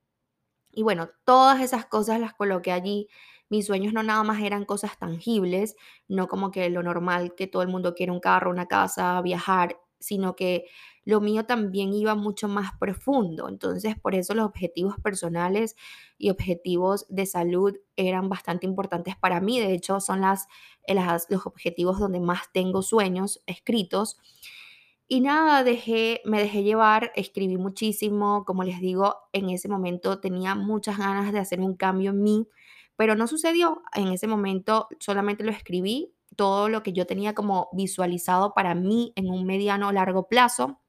y 0.72 0.82
bueno, 0.82 1.10
todas 1.24 1.60
esas 1.60 1.86
cosas 1.86 2.20
las 2.20 2.34
coloqué 2.34 2.72
allí. 2.72 3.08
Mis 3.48 3.66
sueños 3.66 3.92
no 3.92 4.02
nada 4.02 4.22
más 4.22 4.40
eran 4.42 4.64
cosas 4.64 4.98
tangibles, 4.98 5.76
no 6.08 6.28
como 6.28 6.50
que 6.52 6.70
lo 6.70 6.82
normal 6.82 7.34
que 7.34 7.46
todo 7.48 7.62
el 7.62 7.68
mundo 7.68 7.94
quiere 7.94 8.12
un 8.12 8.20
carro, 8.20 8.50
una 8.50 8.66
casa, 8.66 9.20
viajar, 9.22 9.76
sino 9.98 10.36
que 10.36 10.66
lo 11.04 11.20
mío 11.20 11.46
también 11.46 11.92
iba 11.94 12.14
mucho 12.14 12.48
más 12.48 12.72
profundo. 12.78 13.48
Entonces, 13.48 13.98
por 13.98 14.14
eso 14.14 14.34
los 14.34 14.46
objetivos 14.46 14.96
personales 15.02 15.76
y 16.18 16.30
objetivos 16.30 17.06
de 17.08 17.26
salud 17.26 17.76
eran 17.96 18.28
bastante 18.28 18.66
importantes 18.66 19.16
para 19.16 19.40
mí. 19.40 19.58
De 19.60 19.72
hecho, 19.72 20.00
son 20.00 20.20
las, 20.20 20.46
las- 20.86 21.26
los 21.30 21.46
objetivos 21.46 21.98
donde 21.98 22.20
más 22.20 22.52
tengo 22.52 22.82
sueños 22.82 23.42
escritos 23.46 24.18
y 25.08 25.20
nada, 25.20 25.64
dejé, 25.64 26.20
me 26.24 26.38
dejé 26.40 26.62
llevar, 26.62 27.10
escribí 27.16 27.56
muchísimo, 27.56 28.44
como 28.44 28.62
les 28.62 28.80
digo, 28.80 29.16
en 29.32 29.50
ese 29.50 29.68
momento 29.68 30.20
tenía 30.20 30.54
muchas 30.54 30.98
ganas 30.98 31.32
de 31.32 31.40
hacer 31.40 31.60
un 31.60 31.74
cambio 31.76 32.10
en 32.12 32.22
mí, 32.22 32.48
pero 32.96 33.16
no 33.16 33.26
sucedió. 33.26 33.82
En 33.94 34.08
ese 34.08 34.28
momento 34.28 34.86
solamente 35.00 35.42
lo 35.44 35.50
escribí, 35.50 36.14
todo 36.36 36.68
lo 36.68 36.82
que 36.84 36.92
yo 36.92 37.06
tenía 37.06 37.34
como 37.34 37.68
visualizado 37.72 38.54
para 38.54 38.74
mí 38.76 39.12
en 39.16 39.30
un 39.30 39.44
mediano 39.46 39.88
o 39.88 39.92
largo 39.92 40.28
plazo. 40.28 40.80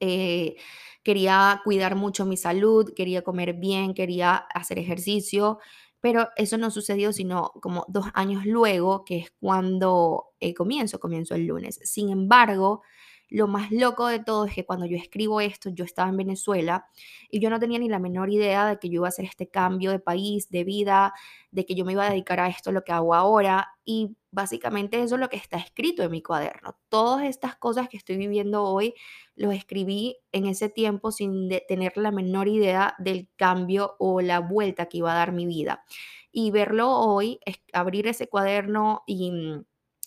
Eh, 0.00 0.56
quería 1.02 1.60
cuidar 1.64 1.96
mucho 1.96 2.26
mi 2.26 2.36
salud, 2.36 2.92
quería 2.94 3.22
comer 3.22 3.54
bien, 3.54 3.94
quería 3.94 4.34
hacer 4.54 4.78
ejercicio, 4.78 5.58
pero 6.00 6.28
eso 6.36 6.58
no 6.58 6.70
sucedió 6.70 7.12
sino 7.12 7.52
como 7.62 7.84
dos 7.88 8.06
años 8.14 8.44
luego, 8.46 9.04
que 9.04 9.18
es 9.18 9.32
cuando 9.40 10.26
eh, 10.40 10.54
comienzo, 10.54 11.00
comienzo 11.00 11.34
el 11.34 11.46
lunes. 11.46 11.80
Sin 11.84 12.10
embargo, 12.10 12.82
lo 13.28 13.48
más 13.48 13.70
loco 13.72 14.06
de 14.06 14.20
todo 14.20 14.44
es 14.46 14.54
que 14.54 14.64
cuando 14.64 14.86
yo 14.86 14.96
escribo 14.96 15.40
esto, 15.40 15.70
yo 15.70 15.84
estaba 15.84 16.08
en 16.10 16.16
Venezuela 16.16 16.86
y 17.30 17.40
yo 17.40 17.50
no 17.50 17.58
tenía 17.58 17.78
ni 17.78 17.88
la 17.88 17.98
menor 17.98 18.30
idea 18.30 18.66
de 18.66 18.78
que 18.78 18.88
yo 18.88 18.96
iba 18.96 19.06
a 19.06 19.08
hacer 19.08 19.24
este 19.24 19.48
cambio 19.48 19.90
de 19.90 19.98
país, 19.98 20.48
de 20.50 20.64
vida, 20.64 21.12
de 21.50 21.66
que 21.66 21.74
yo 21.74 21.84
me 21.84 21.92
iba 21.92 22.06
a 22.06 22.10
dedicar 22.10 22.40
a 22.40 22.48
esto, 22.48 22.72
lo 22.72 22.84
que 22.84 22.92
hago 22.92 23.14
ahora. 23.14 23.68
Y 23.84 24.16
básicamente 24.30 25.02
eso 25.02 25.14
es 25.16 25.20
lo 25.20 25.28
que 25.28 25.36
está 25.36 25.56
escrito 25.58 26.02
en 26.02 26.10
mi 26.10 26.22
cuaderno. 26.22 26.78
Todas 26.88 27.24
estas 27.24 27.56
cosas 27.56 27.88
que 27.88 27.96
estoy 27.96 28.16
viviendo 28.16 28.62
hoy 28.64 28.94
los 29.34 29.54
escribí 29.54 30.18
en 30.32 30.46
ese 30.46 30.68
tiempo 30.68 31.10
sin 31.12 31.48
tener 31.68 31.96
la 31.96 32.10
menor 32.10 32.48
idea 32.48 32.94
del 32.98 33.28
cambio 33.36 33.96
o 33.98 34.20
la 34.20 34.40
vuelta 34.40 34.86
que 34.86 34.98
iba 34.98 35.12
a 35.12 35.16
dar 35.16 35.32
mi 35.32 35.46
vida. 35.46 35.84
Y 36.32 36.50
verlo 36.50 36.90
hoy, 36.90 37.40
es- 37.44 37.60
abrir 37.72 38.06
ese 38.06 38.28
cuaderno 38.28 39.02
y 39.06 39.30
mm, 39.30 39.64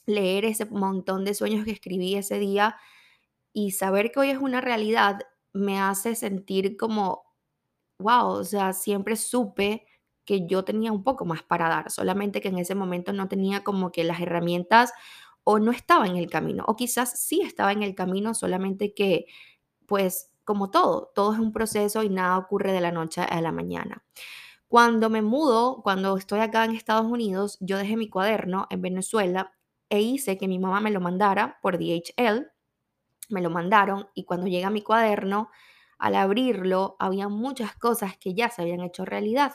leer 0.07 0.45
ese 0.45 0.65
montón 0.65 1.25
de 1.25 1.33
sueños 1.33 1.65
que 1.65 1.71
escribí 1.71 2.15
ese 2.15 2.39
día 2.39 2.75
y 3.53 3.71
saber 3.71 4.11
que 4.11 4.19
hoy 4.21 4.29
es 4.31 4.39
una 4.39 4.61
realidad 4.61 5.19
me 5.53 5.79
hace 5.79 6.15
sentir 6.15 6.77
como 6.77 7.23
wow, 7.99 8.27
o 8.27 8.43
sea, 8.43 8.73
siempre 8.73 9.15
supe 9.15 9.85
que 10.25 10.47
yo 10.47 10.63
tenía 10.63 10.91
un 10.91 11.03
poco 11.03 11.25
más 11.25 11.43
para 11.43 11.69
dar, 11.69 11.91
solamente 11.91 12.41
que 12.41 12.49
en 12.49 12.59
ese 12.59 12.75
momento 12.75 13.13
no 13.13 13.27
tenía 13.27 13.63
como 13.63 13.91
que 13.91 14.03
las 14.03 14.21
herramientas 14.21 14.93
o 15.43 15.59
no 15.59 15.71
estaba 15.71 16.05
en 16.07 16.15
el 16.17 16.29
camino, 16.29 16.63
o 16.67 16.75
quizás 16.75 17.19
sí 17.19 17.41
estaba 17.41 17.71
en 17.71 17.83
el 17.83 17.95
camino, 17.95 18.33
solamente 18.35 18.93
que, 18.93 19.25
pues, 19.87 20.31
como 20.45 20.71
todo, 20.71 21.11
todo 21.15 21.33
es 21.33 21.39
un 21.39 21.51
proceso 21.53 22.03
y 22.03 22.09
nada 22.09 22.37
ocurre 22.37 22.71
de 22.73 22.81
la 22.81 22.91
noche 22.91 23.21
a 23.21 23.41
la 23.41 23.51
mañana. 23.51 24.03
Cuando 24.67 25.09
me 25.09 25.21
mudo, 25.21 25.81
cuando 25.83 26.17
estoy 26.17 26.41
acá 26.41 26.65
en 26.65 26.71
Estados 26.75 27.05
Unidos, 27.11 27.57
yo 27.61 27.77
dejé 27.77 27.97
mi 27.97 28.09
cuaderno 28.09 28.67
en 28.69 28.81
Venezuela 28.81 29.51
e 29.89 30.01
hice 30.01 30.37
que 30.37 30.47
mi 30.47 30.59
mamá 30.59 30.81
me 30.81 30.91
lo 30.91 31.01
mandara 31.01 31.59
por 31.61 31.77
DHL 31.79 32.47
me 33.29 33.41
lo 33.41 33.49
mandaron 33.49 34.07
y 34.15 34.25
cuando 34.25 34.47
llega 34.47 34.69
mi 34.69 34.81
cuaderno, 34.81 35.49
al 35.97 36.15
abrirlo, 36.15 36.95
había 36.99 37.27
muchas 37.29 37.75
cosas 37.75 38.17
que 38.17 38.33
ya 38.33 38.49
se 38.49 38.61
habían 38.61 38.81
hecho 38.81 39.05
realidad. 39.05 39.53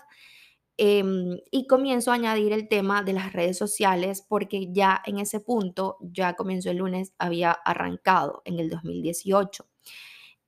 Em, 0.77 1.39
y 1.53 1.67
comienzo 1.69 2.11
a 2.11 2.15
añadir 2.15 2.53
el 2.53 2.69
tema 2.69 3.03
de 3.05 3.13
las 3.13 3.33
redes 3.33 3.57
sociales 3.57 4.23
porque 4.29 4.73
ya 4.73 5.01
en 5.07 5.19
ese 5.21 5.39
punto, 5.41 5.99
ya 6.01 6.35
comienzo 6.35 6.71
el 6.71 6.79
lunes, 6.79 7.15
había 7.19 7.53
arrancado 7.53 8.43
en 8.45 8.59
el 8.59 8.71
2018. 8.71 9.67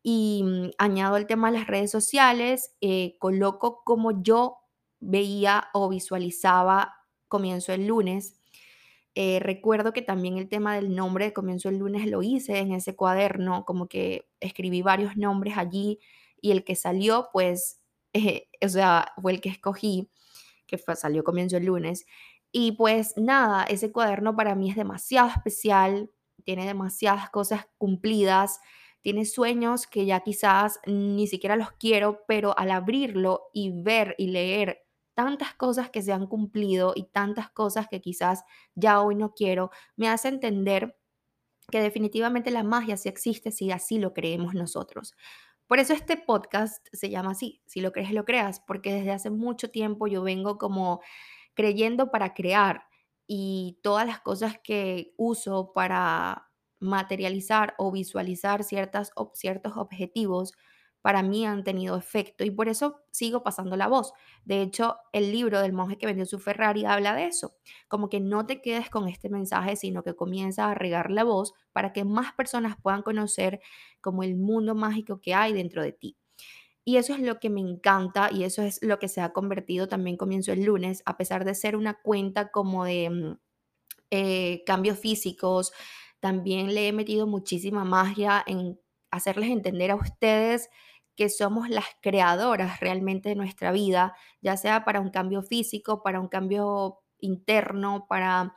Y 0.02 0.42
mm, 0.45 0.71
añado 0.78 1.16
el 1.16 1.26
tema 1.26 1.50
de 1.50 1.59
las 1.59 1.66
redes 1.68 1.90
sociales, 1.90 2.75
eh, 2.80 3.16
coloco 3.18 3.83
como 3.85 4.23
yo 4.23 4.59
veía 5.00 5.68
o 5.75 5.88
visualizaba 5.88 6.95
comienzo 7.28 7.73
el 7.73 7.87
lunes 7.87 8.40
eh, 9.18 9.38
recuerdo 9.40 9.94
que 9.94 10.02
también 10.02 10.37
el 10.37 10.46
tema 10.46 10.75
del 10.75 10.94
nombre 10.94 11.25
de 11.25 11.32
comienzo 11.32 11.70
el 11.70 11.78
lunes 11.78 12.06
lo 12.06 12.23
hice 12.23 12.58
en 12.58 12.73
ese 12.73 12.94
cuaderno, 12.94 13.64
como 13.64 13.88
que 13.88 14.28
escribí 14.40 14.82
varios 14.82 15.16
nombres 15.16 15.56
allí 15.56 16.00
y 16.38 16.50
el 16.50 16.64
que 16.64 16.76
salió, 16.76 17.30
pues, 17.32 17.80
eh, 18.12 18.49
o 18.62 18.68
sea, 18.68 19.14
fue 19.23 19.32
el 19.32 19.40
que 19.40 19.49
escogí, 19.49 20.11
que 20.66 20.76
fue, 20.76 20.96
salió 20.96 21.25
comienzo 21.25 21.56
el 21.56 21.64
lunes. 21.64 22.04
Y 22.52 22.73
pues 22.73 23.14
nada, 23.16 23.64
ese 23.64 23.90
cuaderno 23.90 24.37
para 24.37 24.54
mí 24.54 24.68
es 24.70 24.76
demasiado 24.76 25.30
especial, 25.30 26.11
tiene 26.44 26.66
demasiadas 26.66 27.30
cosas 27.30 27.66
cumplidas, 27.78 28.61
tiene 29.00 29.25
sueños 29.25 29.87
que 29.87 30.04
ya 30.04 30.20
quizás 30.20 30.78
ni 30.87 31.26
siquiera 31.26 31.56
los 31.56 31.73
quiero, 31.73 32.25
pero 32.28 32.58
al 32.58 32.70
abrirlo 32.70 33.49
y 33.54 33.70
ver 33.82 34.14
y 34.18 34.28
leer 34.28 34.86
tantas 35.16 35.54
cosas 35.54 35.88
que 35.88 36.02
se 36.02 36.12
han 36.12 36.26
cumplido 36.26 36.92
y 36.94 37.04
tantas 37.04 37.50
cosas 37.50 37.88
que 37.88 38.02
quizás 38.02 38.44
ya 38.75 39.00
hoy 39.00 39.14
no 39.14 39.32
quiero, 39.32 39.70
me 39.96 40.11
hace 40.11 40.28
entender 40.28 40.94
que 41.70 41.80
definitivamente 41.80 42.50
la 42.50 42.62
magia 42.62 42.99
sí 42.99 43.08
existe 43.08 43.50
si 43.50 43.70
así 43.70 43.99
lo 43.99 44.12
creemos 44.12 44.54
nosotros. 44.54 45.14
Por 45.66 45.78
eso 45.80 45.94
este 45.94 46.18
podcast 46.18 46.87
se 46.92 47.08
llama 47.08 47.30
así, 47.30 47.62
si 47.66 47.80
lo 47.80 47.92
crees, 47.92 48.12
lo 48.12 48.26
creas, 48.26 48.61
porque 48.61 48.92
desde 48.92 49.11
hace 49.11 49.30
mucho 49.30 49.70
tiempo 49.70 50.06
yo 50.06 50.23
vengo 50.23 50.58
como 50.58 51.00
creyendo 51.54 52.11
para 52.11 52.35
crear 52.35 52.85
y 53.26 53.78
todas 53.82 54.06
las 54.06 54.20
cosas 54.20 54.58
que 54.62 55.14
uso 55.16 55.73
para 55.73 56.50
materializar 56.78 57.75
o 57.78 57.90
visualizar 57.90 58.64
ciertas, 58.64 59.12
ciertos 59.32 59.78
objetivos 59.78 60.52
para 61.06 61.22
mí 61.22 61.46
han 61.46 61.62
tenido 61.62 61.96
efecto 61.96 62.42
y 62.42 62.50
por 62.50 62.68
eso 62.68 62.96
sigo 63.12 63.44
pasando 63.44 63.76
la 63.76 63.86
voz. 63.86 64.12
De 64.44 64.60
hecho, 64.60 64.96
el 65.12 65.30
libro 65.30 65.60
del 65.60 65.72
monje 65.72 65.98
que 65.98 66.06
vendió 66.06 66.26
su 66.26 66.40
Ferrari 66.40 66.84
habla 66.84 67.14
de 67.14 67.26
eso, 67.26 67.54
como 67.86 68.08
que 68.08 68.18
no 68.18 68.44
te 68.44 68.60
quedes 68.60 68.90
con 68.90 69.06
este 69.06 69.28
mensaje, 69.28 69.76
sino 69.76 70.02
que 70.02 70.16
comienza 70.16 70.68
a 70.68 70.75
regar 70.75 71.12
la 71.12 71.22
voz 71.22 71.52
para 71.70 71.92
que 71.92 72.04
más 72.04 72.32
personas 72.32 72.75
puedan 72.82 73.02
conocer 73.02 73.60
como 74.00 74.25
el 74.25 74.34
mundo 74.34 74.75
mágico 74.75 75.20
que 75.20 75.32
hay 75.32 75.52
dentro 75.52 75.80
de 75.80 75.92
ti. 75.92 76.16
Y 76.84 76.96
eso 76.96 77.14
es 77.14 77.20
lo 77.20 77.38
que 77.38 77.50
me 77.50 77.60
encanta 77.60 78.28
y 78.32 78.42
eso 78.42 78.62
es 78.62 78.82
lo 78.82 78.98
que 78.98 79.06
se 79.06 79.20
ha 79.20 79.32
convertido 79.32 79.86
también 79.86 80.16
comienzo 80.16 80.50
el 80.50 80.64
lunes, 80.64 81.04
a 81.06 81.16
pesar 81.16 81.44
de 81.44 81.54
ser 81.54 81.76
una 81.76 81.94
cuenta 82.02 82.50
como 82.50 82.84
de 82.84 83.10
mm, 83.10 83.38
eh, 84.10 84.64
cambios 84.66 84.98
físicos, 84.98 85.72
también 86.18 86.75
le 86.75 86.88
he 86.88 86.92
metido 86.92 87.28
muchísima 87.28 87.84
magia 87.84 88.42
en 88.44 88.80
hacerles 89.12 89.50
entender 89.50 89.90
a 89.90 89.96
ustedes 89.96 90.68
que 91.16 91.28
somos 91.28 91.68
las 91.68 91.87
creadoras 92.00 92.80
realmente 92.80 93.30
de 93.30 93.35
nuestra 93.35 93.73
vida, 93.73 94.14
ya 94.40 94.56
sea 94.56 94.85
para 94.85 95.00
un 95.00 95.11
cambio 95.11 95.42
físico, 95.42 96.02
para 96.02 96.20
un 96.20 96.28
cambio 96.28 96.99
interno, 97.18 98.06
para 98.08 98.54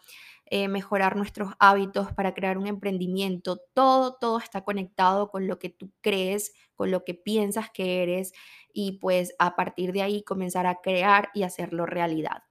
eh, 0.52 0.68
mejorar 0.68 1.16
nuestros 1.16 1.54
hábitos, 1.60 2.12
para 2.14 2.34
crear 2.34 2.58
un 2.58 2.68
emprendimiento. 2.68 3.62
Todo, 3.74 4.16
todo 4.16 4.40
está 4.40 4.64
conectado 4.64 5.30
con 5.30 5.48
lo 5.48 5.60
que 5.60 5.70
tú 5.70 5.92
crees, 6.02 6.54
con 6.76 6.92
lo 6.92 7.04
que 7.06 7.14
piensas 7.14 7.70
que 7.72 8.02
eres 8.04 8.34
y 8.74 9.00
pues 9.00 9.36
a 9.40 9.56
partir 9.56 9.94
de 9.94 10.02
ahí 10.02 10.24
comenzar 10.24 10.66
a 10.66 10.82
crear 10.82 11.30
y 11.34 11.44
hacerlo 11.44 11.86
realidad. 11.86 12.44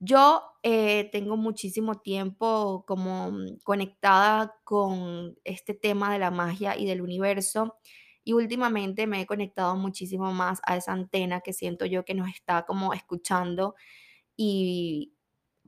Yo 0.00 0.42
eh, 0.62 1.10
tengo 1.12 1.36
muchísimo 1.36 1.96
tiempo 1.96 2.84
como 2.86 3.30
mm, 3.30 3.58
conectada 3.64 4.56
con 4.64 5.36
este 5.44 5.74
tema 5.74 6.12
de 6.12 6.18
la 6.18 6.30
magia 6.30 6.76
y 6.76 6.86
del 6.86 7.02
universo 7.02 7.76
y 8.24 8.32
últimamente 8.34 9.06
me 9.06 9.20
he 9.22 9.26
conectado 9.26 9.76
muchísimo 9.76 10.32
más 10.32 10.60
a 10.64 10.76
esa 10.76 10.92
antena 10.92 11.40
que 11.40 11.52
siento 11.52 11.86
yo 11.86 12.04
que 12.04 12.14
nos 12.14 12.28
está 12.28 12.64
como 12.66 12.92
escuchando 12.94 13.74
y 14.36 15.14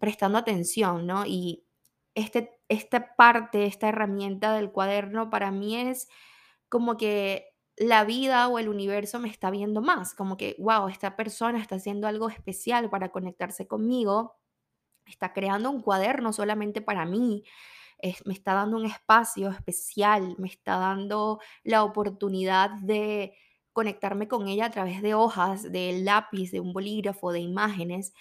prestando 0.01 0.39
atención, 0.39 1.07
¿no? 1.07 1.25
Y 1.27 1.65
este, 2.15 2.61
esta 2.69 3.15
parte, 3.17 3.67
esta 3.67 3.89
herramienta 3.89 4.55
del 4.55 4.73
cuaderno 4.73 5.31
para 5.31 5.51
mí 5.51 5.77
es 5.77 6.09
como 6.69 6.97
que 6.97 7.47
la 7.77 8.05
vida 8.05 8.49
o 8.49 8.59
el 8.59 8.69
universo 8.69 9.19
me 9.19 9.29
está 9.29 9.51
viendo 9.51 9.81
más, 9.83 10.15
como 10.15 10.37
que, 10.37 10.57
wow, 10.59 10.89
esta 10.89 11.17
persona 11.17 11.61
está 11.61 11.77
haciendo 11.77 12.07
algo 12.07 12.29
especial 12.29 12.91
para 12.91 13.11
conectarse 13.11 13.67
conmigo, 13.67 14.37
está 15.07 15.33
creando 15.33 15.71
un 15.71 15.83
cuaderno 15.83 16.33
solamente 16.33 16.83
para 16.83 17.07
mí, 17.07 17.45
me 18.25 18.35
está 18.35 18.55
dando 18.55 18.77
un 18.77 18.87
espacio 18.87 19.51
especial, 19.51 20.35
me 20.39 20.49
está 20.49 20.77
dando 20.77 21.41
la 21.65 21.85
oportunidad 21.85 22.71
de 22.83 23.35
conectarme 23.73 24.29
con 24.29 24.49
ella 24.49 24.67
a 24.67 24.71
través 24.71 25.03
de 25.03 25.15
hojas, 25.15 25.71
de 25.73 26.01
lápiz, 26.03 26.51
de 26.51 26.61
un 26.61 26.73
bolígrafo, 26.73 27.33
de 27.33 27.41
imágenes. 27.41 28.13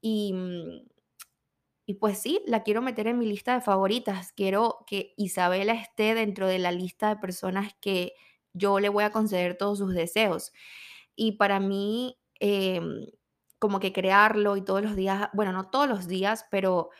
Y, 0.00 0.32
mm, 0.32 0.88
y 1.86 1.94
pues 1.94 2.18
sí, 2.18 2.40
la 2.46 2.62
quiero 2.62 2.80
meter 2.80 3.06
en 3.08 3.18
mi 3.18 3.26
lista 3.26 3.54
de 3.54 3.60
favoritas. 3.60 4.32
Quiero 4.32 4.84
que 4.86 5.12
Isabela 5.16 5.74
esté 5.74 6.14
dentro 6.14 6.46
de 6.46 6.58
la 6.58 6.72
lista 6.72 7.08
de 7.10 7.16
personas 7.16 7.74
que 7.80 8.14
yo 8.54 8.80
le 8.80 8.88
voy 8.88 9.04
a 9.04 9.10
conceder 9.10 9.58
todos 9.58 9.78
sus 9.78 9.92
deseos. 9.94 10.52
Y 11.16 11.32
para 11.32 11.60
mí, 11.60 12.18
em, 12.40 13.06
como 13.58 13.80
que 13.80 13.92
crearlo 13.92 14.56
y 14.56 14.62
todos 14.64 14.82
los 14.82 14.96
días, 14.96 15.28
bueno, 15.34 15.52
no 15.52 15.70
todos 15.70 15.88
los 15.88 16.08
días, 16.08 16.46
pero 16.50 16.90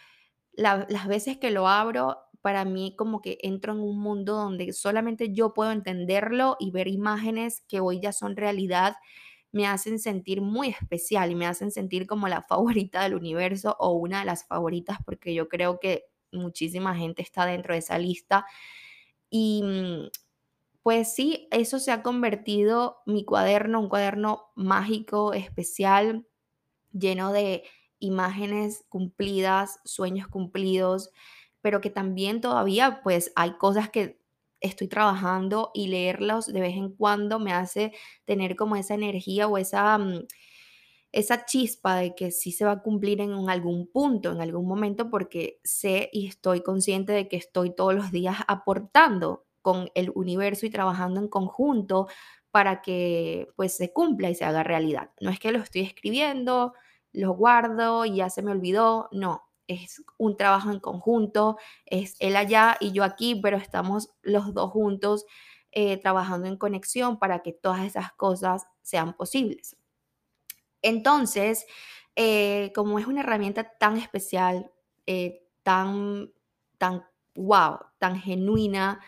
las 0.52 1.08
veces 1.08 1.38
que 1.38 1.50
lo 1.50 1.68
abro, 1.68 2.23
para 2.44 2.66
mí 2.66 2.94
como 2.94 3.22
que 3.22 3.38
entro 3.40 3.72
en 3.72 3.80
un 3.80 3.98
mundo 3.98 4.34
donde 4.34 4.74
solamente 4.74 5.32
yo 5.32 5.54
puedo 5.54 5.72
entenderlo 5.72 6.58
y 6.60 6.72
ver 6.72 6.88
imágenes 6.88 7.62
que 7.68 7.80
hoy 7.80 8.00
ya 8.00 8.12
son 8.12 8.36
realidad, 8.36 8.96
me 9.50 9.66
hacen 9.66 9.98
sentir 9.98 10.42
muy 10.42 10.68
especial 10.68 11.30
y 11.30 11.36
me 11.36 11.46
hacen 11.46 11.70
sentir 11.70 12.06
como 12.06 12.28
la 12.28 12.42
favorita 12.48 13.02
del 13.02 13.14
universo 13.14 13.74
o 13.80 13.92
una 13.92 14.18
de 14.18 14.26
las 14.26 14.44
favoritas 14.46 14.98
porque 15.06 15.32
yo 15.32 15.48
creo 15.48 15.80
que 15.80 16.04
muchísima 16.32 16.94
gente 16.94 17.22
está 17.22 17.46
dentro 17.46 17.72
de 17.72 17.78
esa 17.78 17.96
lista. 17.96 18.44
Y 19.30 19.62
mm, 19.64 20.10
pues 20.82 21.14
sí, 21.14 21.48
eso 21.50 21.78
se 21.78 21.92
ha 21.92 22.02
convertido 22.02 22.98
mi 23.06 23.24
cuaderno, 23.24 23.80
un 23.80 23.88
cuaderno 23.88 24.52
mágico, 24.54 25.32
especial, 25.32 26.26
lleno 26.92 27.32
de 27.32 27.62
imágenes 28.00 28.84
cumplidas, 28.90 29.80
sueños 29.86 30.28
cumplidos, 30.28 31.10
pero 31.64 31.80
que 31.80 31.88
también 31.88 32.42
todavía 32.42 33.00
pues 33.02 33.32
hay 33.36 33.52
cosas 33.56 33.88
que 33.88 34.20
estoy 34.60 34.86
trabajando 34.86 35.70
y 35.72 35.88
leerlos 35.88 36.46
de 36.46 36.60
vez 36.60 36.76
en 36.76 36.90
cuando 36.94 37.38
me 37.38 37.54
hace 37.54 37.92
tener 38.26 38.54
como 38.54 38.76
esa 38.76 38.92
energía 38.92 39.48
o 39.48 39.56
esa, 39.56 39.96
mm, 39.96 40.26
esa 41.12 41.46
chispa 41.46 41.96
de 41.96 42.14
que 42.14 42.30
sí 42.30 42.52
se 42.52 42.66
va 42.66 42.72
a 42.72 42.82
cumplir 42.82 43.22
en 43.22 43.48
algún 43.48 43.86
punto, 43.90 44.32
en 44.32 44.42
algún 44.42 44.66
momento, 44.68 45.08
porque 45.10 45.58
sé 45.64 46.10
y 46.12 46.26
estoy 46.26 46.62
consciente 46.62 47.12
de 47.12 47.28
que 47.28 47.36
estoy 47.36 47.74
todos 47.74 47.94
los 47.94 48.10
días 48.12 48.36
aportando 48.48 49.46
con 49.62 49.90
el 49.94 50.12
universo 50.14 50.66
y 50.66 50.70
trabajando 50.70 51.20
en 51.20 51.28
conjunto 51.28 52.08
para 52.50 52.82
que 52.82 53.48
pues 53.56 53.74
se 53.76 53.92
cumpla 53.94 54.28
y 54.30 54.34
se 54.34 54.44
haga 54.44 54.62
realidad. 54.64 55.12
No 55.20 55.30
es 55.30 55.40
que 55.40 55.52
lo 55.52 55.60
estoy 55.60 55.82
escribiendo, 55.82 56.74
lo 57.12 57.32
guardo 57.34 58.04
y 58.04 58.16
ya 58.16 58.28
se 58.30 58.42
me 58.42 58.50
olvidó, 58.50 59.08
no, 59.12 59.43
es 59.66 60.02
un 60.18 60.36
trabajo 60.36 60.70
en 60.70 60.80
conjunto, 60.80 61.58
es 61.86 62.16
él 62.20 62.36
allá 62.36 62.76
y 62.80 62.92
yo 62.92 63.04
aquí, 63.04 63.34
pero 63.34 63.56
estamos 63.56 64.10
los 64.22 64.52
dos 64.54 64.70
juntos 64.70 65.24
eh, 65.72 65.96
trabajando 65.98 66.46
en 66.46 66.56
conexión 66.56 67.18
para 67.18 67.42
que 67.42 67.52
todas 67.52 67.84
esas 67.84 68.12
cosas 68.12 68.66
sean 68.82 69.16
posibles. 69.16 69.76
Entonces, 70.82 71.66
eh, 72.16 72.70
como 72.74 72.98
es 72.98 73.06
una 73.06 73.20
herramienta 73.20 73.72
tan 73.78 73.96
especial, 73.96 74.70
eh, 75.06 75.42
tan, 75.62 76.32
tan 76.78 77.04
wow, 77.34 77.78
tan 77.98 78.20
genuina, 78.20 79.00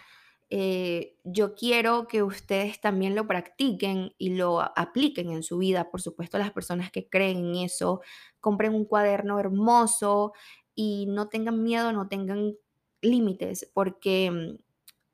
eh, 0.51 1.17
yo 1.25 1.55
quiero 1.55 2.07
que 2.07 2.23
ustedes 2.23 2.81
también 2.81 3.15
lo 3.15 3.27
practiquen 3.27 4.15
y 4.19 4.35
lo 4.35 4.61
apliquen 4.79 5.31
en 5.33 5.43
su 5.43 5.59
vida. 5.59 5.91
Por 5.91 6.01
supuesto, 6.01 6.39
las 6.39 6.53
personas 6.53 6.91
que 6.91 7.09
creen 7.09 7.39
en 7.39 7.55
eso, 7.57 8.01
compren 8.41 8.75
un 8.75 8.85
cuaderno 8.85 9.41
hermoso 9.41 10.33
y 10.75 11.07
no 11.09 11.29
tengan 11.29 11.63
miedo, 11.63 11.93
no 11.93 12.09
tengan 12.09 12.55
límites, 13.03 13.71
porque 13.75 14.31
mm, 14.31 14.59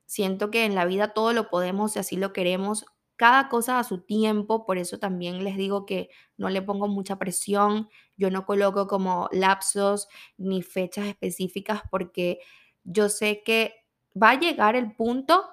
siento 0.07 0.51
que 0.51 0.65
en 0.67 0.75
la 0.75 0.85
vida 0.85 1.15
todo 1.15 1.33
lo 1.33 1.49
podemos 1.51 1.97
y 1.97 2.01
así 2.01 2.17
lo 2.17 2.33
queremos, 2.33 2.87
cada 3.17 3.49
cosa 3.49 3.79
a 3.79 3.85
su 3.85 4.01
tiempo, 4.01 4.67
por 4.67 4.79
eso 4.79 4.99
también 4.99 5.45
les 5.45 5.57
digo 5.57 5.87
que 5.87 6.11
no 6.37 6.49
le 6.51 6.61
pongo 6.63 6.89
mucha 6.89 7.19
presión, 7.19 7.89
yo 8.17 8.31
no 8.31 8.47
coloco 8.47 8.89
como 8.89 9.29
lapsos 9.33 10.09
ni 10.37 10.63
fechas 10.63 11.07
específicas 11.07 11.83
porque 11.91 12.41
yo 12.85 13.09
sé 13.09 13.43
que 13.45 13.75
va 14.21 14.31
a 14.31 14.41
llegar 14.41 14.77
el 14.77 14.95
punto, 14.95 15.45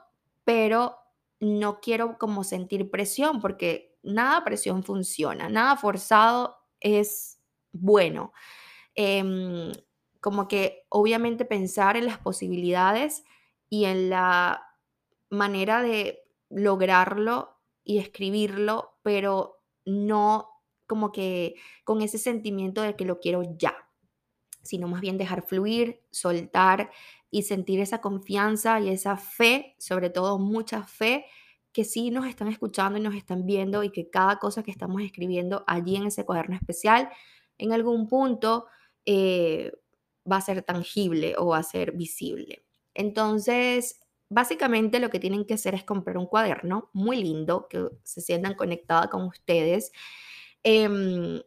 pero 0.43 0.95
no 1.39 1.80
quiero 1.80 2.17
como 2.17 2.43
sentir 2.43 2.89
presión 2.89 3.39
porque 3.41 3.98
nada 4.04 4.43
presión 4.43 4.84
funciona, 4.84 5.50
nada 5.50 5.76
forzado 5.78 6.58
es 6.80 7.39
bueno. 7.72 8.34
Em, 8.95 9.72
como 10.22 10.48
que 10.48 10.86
obviamente 10.89 11.45
pensar 11.45 11.95
en 11.95 12.06
las 12.06 12.17
posibilidades 12.17 13.24
y 13.69 13.86
en 13.86 14.10
la 14.10 14.63
manera 15.30 15.82
de 15.82 16.24
lograrlo 16.50 17.58
y 17.84 18.00
escribirlo, 18.00 18.98
pero 19.04 19.62
no 19.86 20.50
como 20.88 21.12
que 21.12 21.56
con 21.84 22.02
ese 22.02 22.17
sentimiento 22.17 22.82
de 22.82 22.95
que 22.95 23.06
lo 23.06 23.19
quiero 23.19 23.43
ya, 23.58 23.76
sino 24.62 24.88
más 24.88 25.02
bien 25.02 25.17
dejar 25.17 25.43
fluir, 25.43 26.02
soltar 26.12 26.91
y 27.32 27.43
sentir 27.43 27.80
esa 27.80 28.02
confianza 28.02 28.80
y 28.80 28.89
esa 28.89 29.17
fe, 29.17 29.76
sobre 29.78 30.10
todo 30.10 30.39
mucha 30.39 30.84
fe, 30.84 31.26
que 31.72 31.84
sí 31.84 32.12
nos 32.12 32.26
están 32.26 32.48
escuchando 32.48 32.98
y 32.98 33.02
nos 33.02 33.15
están 33.15 33.45
viendo 33.45 33.84
y 33.84 33.91
que 33.91 34.10
cada 34.10 34.39
cosa 34.39 34.63
que 34.63 34.72
estamos 34.72 35.02
escribiendo 35.02 35.63
allí 35.67 35.95
en 35.95 36.08
ese 36.08 36.26
cuaderno 36.26 36.56
especial, 36.56 37.10
en 37.58 37.74
algún 37.74 38.08
punto 38.08 38.65
eh, 39.06 39.72
va 40.30 40.38
a 40.38 40.41
ser 40.41 40.63
tangible 40.63 41.36
o 41.38 41.48
va 41.48 41.60
a 41.60 41.63
ser 41.63 41.91
visible. 41.91 42.65
Entonces, 42.93 44.00
básicamente 44.30 45.00
lo 45.00 45.10
que 45.10 45.19
tienen 45.19 45.45
que 45.45 45.56
hacer 45.56 45.76
es 45.76 45.84
comprar 45.84 46.17
un 46.17 46.26
cuaderno 46.26 46.89
muy 46.93 47.24
lindo, 47.24 47.67
que 47.69 47.88
se 48.04 48.22
sientan 48.22 48.56
conectada 48.56 49.10
con 49.10 49.24
ustedes. 49.24 49.91
Em, 50.63 51.41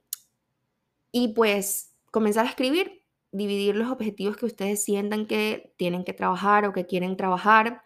y 1.11 1.29
pues 1.29 1.95
comenzar 2.11 2.47
a 2.47 2.49
escribir 2.49 3.02
dividir 3.33 3.75
los 3.75 3.91
objetivos 3.91 4.37
que 4.37 4.47
ustedes 4.47 4.85
sientan 4.85 5.27
que 5.27 5.75
tienen 5.77 6.05
que 6.05 6.13
trabajar 6.13 6.67
o 6.67 6.73
que 6.73 6.87
quieren 6.87 7.17
trabajar 7.17 7.83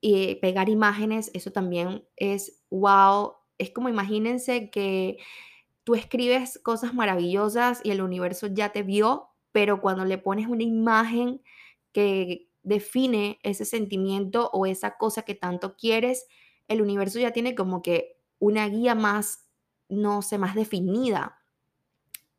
y 0.00 0.34
pegar 0.36 0.68
imágenes, 0.68 1.30
eso 1.32 1.52
también 1.52 2.04
es 2.16 2.60
wow. 2.70 3.34
Es 3.58 3.70
como 3.70 3.88
imagínense 3.88 4.70
que 4.70 5.18
tú 5.84 5.94
escribes 5.94 6.60
cosas 6.62 6.94
maravillosas 6.94 7.80
y 7.84 7.92
el 7.92 8.02
universo 8.02 8.48
ya 8.48 8.70
te 8.72 8.82
vio, 8.82 9.28
pero 9.52 9.80
cuando 9.80 10.04
le 10.04 10.18
pones 10.18 10.48
una 10.48 10.64
imagen 10.64 11.40
que 11.92 12.48
define 12.64 13.38
ese 13.44 13.64
sentimiento 13.64 14.50
o 14.52 14.66
esa 14.66 14.96
cosa 14.96 15.22
que 15.22 15.34
tanto 15.36 15.76
quieres, 15.76 16.26
el 16.66 16.82
universo 16.82 17.20
ya 17.20 17.32
tiene 17.32 17.54
como 17.54 17.82
que 17.82 18.18
una 18.40 18.68
guía 18.68 18.96
más, 18.96 19.46
no 19.88 20.22
sé, 20.22 20.38
más 20.38 20.56
definida. 20.56 21.38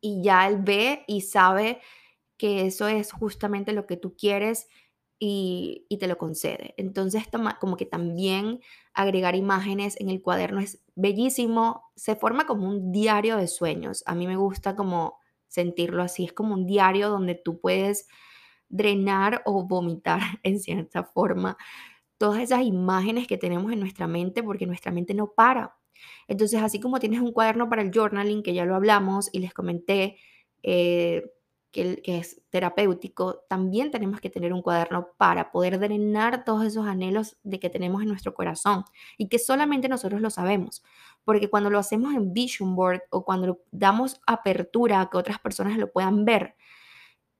Y 0.02 0.22
ya 0.22 0.46
él 0.46 0.58
ve 0.60 1.04
y 1.06 1.22
sabe 1.22 1.80
eso 2.44 2.88
es 2.88 3.12
justamente 3.12 3.72
lo 3.72 3.86
que 3.86 3.96
tú 3.96 4.16
quieres 4.16 4.68
y, 5.18 5.86
te 5.98 6.06
lo 6.06 6.18
concede. 6.18 6.74
Entonces, 6.76 7.24
como 7.60 7.76
que 7.76 7.86
también 7.86 8.60
agregar 8.92 9.36
imágenes 9.36 9.98
en 10.00 10.10
el 10.10 10.20
cuaderno 10.20 10.60
es 10.60 10.82
bellísimo, 10.96 11.90
se 11.96 12.16
forma 12.16 12.46
como 12.46 12.68
un 12.68 12.92
diario 12.92 13.36
de 13.36 13.48
sueños. 13.48 14.02
A 14.06 14.14
mí 14.14 14.26
me 14.26 14.36
gusta 14.36 14.76
como 14.76 15.18
sentirlo 15.48 16.02
así, 16.02 16.24
es 16.24 16.32
como 16.32 16.54
un 16.54 16.66
diario 16.66 17.08
donde 17.08 17.34
tú 17.36 17.60
puedes 17.60 18.08
drenar 18.68 19.42
o 19.46 19.64
vomitar 19.66 20.20
en 20.42 20.58
cierta 20.60 21.04
forma 21.04 21.56
todas 22.18 22.40
esas 22.42 22.62
imágenes 22.62 23.26
que 23.26 23.38
tenemos 23.38 23.72
en 23.72 23.80
nuestra 23.80 24.06
mente 24.06 24.42
porque 24.42 24.66
nuestra 24.66 24.92
mente 24.92 25.14
no 25.14 25.32
para. 25.32 25.76
Entonces, 26.28 26.62
así 26.62 26.80
como 26.80 27.00
tienes 27.00 27.20
un 27.20 27.32
cuaderno 27.32 27.68
para 27.68 27.82
el 27.82 27.90
journaling, 27.92 28.42
que 28.42 28.54
ya 28.54 28.64
lo 28.64 28.74
hablamos 28.74 29.30
y 29.32 29.40
les 29.40 29.52
comenté, 29.54 30.16
eh, 30.62 31.22
que, 31.74 32.00
es 32.04 32.40
terapéutico, 32.50 33.44
también 33.48 33.90
tenemos 33.90 34.20
que 34.20 34.30
tener 34.30 34.52
un 34.52 34.62
cuaderno 34.62 35.08
para 35.16 35.50
poder 35.50 35.80
drenar 35.80 36.44
todos 36.44 36.64
esos 36.64 36.86
anhelos 36.86 37.36
de 37.42 37.58
que 37.58 37.68
tenemos 37.68 38.00
en 38.00 38.08
nuestro 38.08 38.32
corazón 38.32 38.84
y 39.18 39.28
que 39.28 39.40
solamente 39.40 39.88
nosotros 39.88 40.20
lo 40.20 40.30
sabemos. 40.30 40.84
Porque 41.24 41.50
cuando 41.50 41.70
lo 41.70 41.80
hacemos 41.80 42.14
en 42.14 42.32
Vision 42.32 42.76
Board 42.76 43.02
o 43.10 43.24
cuando 43.24 43.60
damos 43.72 44.20
apertura 44.24 45.00
a 45.00 45.10
que 45.10 45.16
otras 45.16 45.40
personas 45.40 45.76
lo 45.76 45.90
puedan 45.90 46.24
ver, 46.24 46.54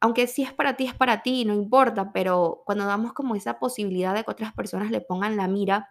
aunque 0.01 0.27
si 0.27 0.43
es 0.43 0.53
para 0.53 0.77
ti, 0.77 0.87
es 0.87 0.95
para 0.95 1.23
ti, 1.23 1.45
no 1.45 1.55
importa, 1.55 2.13
pero 2.13 2.63
cuando 2.67 2.87
damos 2.87 3.13
como 3.13 3.37
esa 3.37 3.61
posibilidad 3.61 4.15
de 4.15 4.25
que 4.25 4.31
otras 4.33 4.53
personas 4.53 4.91
le 4.91 5.01
pongan 5.01 5.37
la 5.37 5.47
mira 5.47 5.91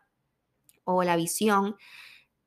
o 0.84 1.02
la 1.04 1.16
visión, 1.16 1.78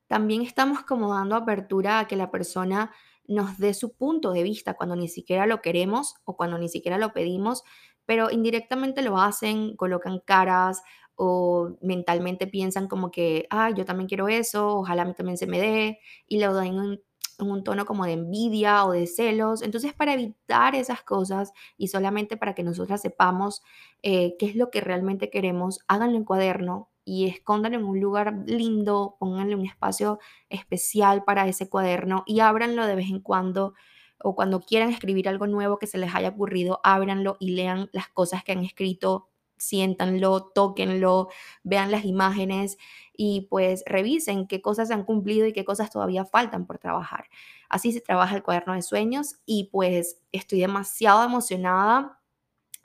también 0.07 0.43
estamos 0.43 0.83
como 0.83 1.15
dando 1.15 1.37
apertura 1.37 2.01
a 2.01 2.07
que 2.07 2.17
la 2.17 2.31
persona 2.31 2.93
nos 3.29 3.59
dé 3.59 3.75
su 3.75 3.95
punto 3.95 4.33
de 4.33 4.43
vista 4.43 4.75
cuando 4.75 4.97
ni 4.97 5.09
siquiera 5.09 5.47
lo 5.47 5.61
queremos 5.63 6.15
o 6.25 6.37
cuando 6.37 6.59
ni 6.59 6.69
siquiera 6.69 6.99
lo 6.99 7.13
pedimos, 7.13 7.63
pero 8.07 8.31
indirectamente 8.31 9.03
lo 9.03 9.19
hacen, 9.19 9.77
colocan 9.77 10.21
caras 10.21 10.83
o 11.17 11.77
mentalmente 11.81 12.47
piensan 12.47 12.89
como 12.89 13.11
que, 13.11 13.47
ah, 13.51 13.71
yo 13.71 13.85
también 13.85 14.09
quiero 14.09 14.29
eso, 14.29 14.79
ojalá 14.79 15.03
a 15.03 15.05
mí 15.07 15.15
también 15.15 15.39
se 15.39 15.47
me 15.47 15.59
dé, 15.59 15.99
y 16.27 16.39
lo 16.41 16.55
dan 16.55 16.67
en, 16.67 17.03
un 17.39 17.65
tono 17.65 17.85
como 17.85 18.07
de 18.07 18.13
envidia 18.13 18.85
o 18.87 18.93
de 18.93 19.07
celos. 19.07 19.63
Entonces, 19.63 19.93
para 19.93 20.15
evitar 20.15 20.75
esas 20.75 21.03
cosas 21.03 21.53
y 21.77 21.89
solamente 21.89 22.37
para 22.37 22.55
que 22.55 22.63
nosotras 22.63 23.03
sepamos 23.03 23.63
eh, 24.03 24.37
qué 24.39 24.47
es 24.47 24.57
lo 24.57 24.71
que 24.71 24.81
realmente 24.81 25.29
queremos, 25.31 25.81
háganlo 25.89 26.17
en 26.17 26.25
cuaderno, 26.25 26.89
y 27.07 27.29
escóndanlo 27.29 27.79
en 27.79 27.85
un 27.85 28.01
lugar 28.01 28.35
lindo, 28.47 29.17
pónganle 29.21 29.55
un 29.55 29.65
espacio 29.65 30.19
especial 30.51 31.23
para 31.25 31.47
ese 31.47 31.71
cuaderno 31.71 32.25
y 32.27 32.41
ábranlo 32.41 32.85
de 32.85 32.97
vez 32.97 33.09
en 33.09 33.21
cuando 33.21 33.75
o 34.19 34.35
cuando 34.35 34.61
quieran 34.61 34.91
escribir 34.91 35.29
algo 35.29 35.47
nuevo 35.47 35.79
que 35.79 35.87
se 35.87 35.99
les 35.99 36.15
haya 36.15 36.31
ocurrido, 36.31 36.81
ábranlo 36.83 37.37
y 37.39 37.51
lean 37.51 37.89
las 37.93 38.09
cosas 38.09 38.43
que 38.43 38.53
han 38.53 38.65
escrito, 38.65 39.29
siéntanlo, 39.57 40.51
tóquenlo, 40.53 41.29
vean 41.63 41.93
las 41.93 42.05
imágenes 42.05 42.77
y 43.17 43.47
pues 43.51 43.85
revisen 43.87 44.49
qué 44.49 44.61
cosas 44.61 44.89
se 44.89 44.95
han 44.95 45.05
cumplido 45.05 45.47
y 45.47 45.53
qué 45.53 45.65
cosas 45.65 45.91
todavía 45.91 46.25
faltan 46.25 46.67
por 46.67 46.79
trabajar. 46.79 47.29
Así 47.69 47.93
se 47.93 48.01
trabaja 48.01 48.35
el 48.35 48.43
cuaderno 48.43 48.75
de 48.75 48.83
sueños 48.83 49.37
y 49.47 49.71
pues 49.71 50.21
estoy 50.33 50.59
demasiado 50.59 51.23
emocionada 51.23 52.19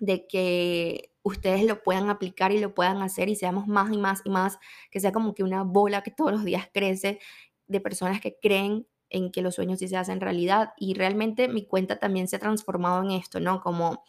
de 0.02 0.26
que 0.28 1.14
ustedes 1.22 1.64
lo 1.64 1.84
puedan 1.84 2.10
aplicar 2.10 2.52
y 2.52 2.60
lo 2.60 2.74
puedan 2.74 3.04
hacer 3.04 3.30
y 3.30 3.36
seamos 3.36 3.68
más 3.68 3.94
y 3.94 3.98
más 4.00 4.22
y 4.26 4.32
más, 4.32 4.58
que 4.90 5.00
sea 5.00 5.12
como 5.12 5.36
que 5.36 5.44
una 5.44 5.64
bola 5.64 6.02
que 6.02 6.10
todos 6.10 6.32
los 6.32 6.44
días 6.44 6.68
crece 6.74 7.20
de 7.68 7.80
personas 7.80 8.20
que 8.20 8.38
creen 8.42 8.88
en 9.12 9.32
que 9.32 9.44
los 9.44 9.56
sueños 9.56 9.78
sí 9.80 9.88
se 9.88 9.98
hacen 9.98 10.20
realidad. 10.20 10.74
Y 10.78 10.96
realmente 10.96 11.48
mi 11.48 11.66
cuenta 11.66 12.00
también 12.00 12.28
se 12.28 12.38
ha 12.38 12.40
transformado 12.40 13.04
en 13.04 13.12
esto, 13.12 13.40
¿no? 13.40 13.62
Como 13.62 14.04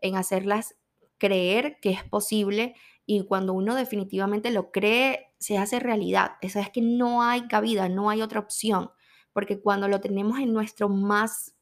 en 0.00 0.16
hacerlas 0.16 0.76
creer 1.18 1.78
que 1.80 1.90
es 1.90 2.04
posible 2.04 2.74
y 3.04 3.22
cuando 3.26 3.52
uno 3.52 3.74
definitivamente 3.74 4.50
lo 4.50 4.70
cree, 4.72 5.34
se 5.38 5.58
hace 5.58 5.78
realidad. 5.78 6.32
Esa 6.40 6.60
es 6.60 6.70
que 6.70 6.80
no 6.80 7.22
hay 7.22 7.48
cabida, 7.48 7.90
no 7.90 8.08
hay 8.08 8.22
otra 8.22 8.40
opción, 8.40 8.90
porque 9.34 9.60
cuando 9.60 9.88
lo 9.88 10.00
tenemos 10.00 10.38
en 10.38 10.54
nuestro 10.54 10.88
más 10.88 11.53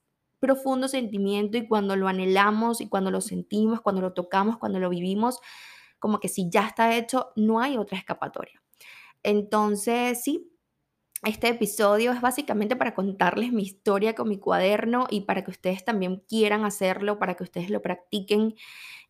profundo 0.42 0.88
sentimiento 0.88 1.56
y 1.56 1.68
cuando 1.68 1.94
lo 1.94 2.08
anhelamos 2.08 2.80
y 2.80 2.88
cuando 2.88 3.12
lo 3.12 3.20
sentimos, 3.20 3.80
cuando 3.80 4.02
lo 4.02 4.12
tocamos, 4.12 4.58
cuando 4.58 4.80
lo 4.80 4.90
vivimos, 4.90 5.38
como 6.00 6.18
que 6.18 6.28
si 6.28 6.50
ya 6.50 6.66
está 6.66 6.96
hecho, 6.96 7.30
no 7.36 7.60
hay 7.60 7.76
otra 7.76 7.96
escapatoria. 7.96 8.60
Entonces, 9.22 10.20
sí, 10.20 10.52
este 11.24 11.46
episodio 11.46 12.10
es 12.10 12.20
básicamente 12.20 12.74
para 12.74 12.92
contarles 12.92 13.52
mi 13.52 13.62
historia 13.62 14.16
con 14.16 14.28
mi 14.28 14.40
cuaderno 14.40 15.06
y 15.08 15.20
para 15.20 15.44
que 15.44 15.52
ustedes 15.52 15.84
también 15.84 16.24
quieran 16.28 16.64
hacerlo, 16.64 17.20
para 17.20 17.34
que 17.36 17.44
ustedes 17.44 17.70
lo 17.70 17.80
practiquen 17.80 18.56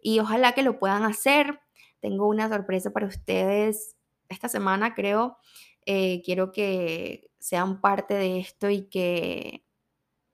y 0.02 0.18
ojalá 0.20 0.52
que 0.52 0.62
lo 0.62 0.78
puedan 0.78 1.04
hacer. 1.04 1.60
Tengo 2.00 2.28
una 2.28 2.50
sorpresa 2.50 2.90
para 2.90 3.06
ustedes 3.06 3.96
esta 4.28 4.50
semana, 4.50 4.94
creo. 4.94 5.38
Eh, 5.86 6.20
quiero 6.26 6.52
que 6.52 7.30
sean 7.38 7.80
parte 7.80 8.12
de 8.12 8.38
esto 8.38 8.68
y 8.68 8.90
que 8.90 9.64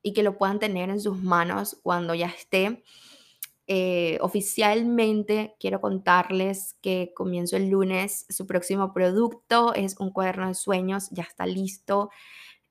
y 0.03 0.13
que 0.13 0.23
lo 0.23 0.39
puedan 0.39 0.59
tener 0.59 0.91
en 0.91 1.01
sus 1.01 1.23
manos 1.23 1.79
cuando 1.83 2.15
ya 2.15 2.27
esté. 2.27 2.83
Eh, 3.71 4.17
oficialmente 4.23 5.55
quiero 5.61 5.83
contarles 5.83 6.77
que 6.81 7.13
comienzo 7.15 7.57
el 7.59 7.69
lunes 7.69 8.25
su 8.31 8.47
próximo 8.47 8.95
producto, 8.95 9.75
es 9.75 9.97
un 9.99 10.11
cuaderno 10.11 10.49
de 10.49 10.55
sueños, 10.55 11.11
ya 11.11 11.25
está 11.25 11.45
listo. 11.47 12.11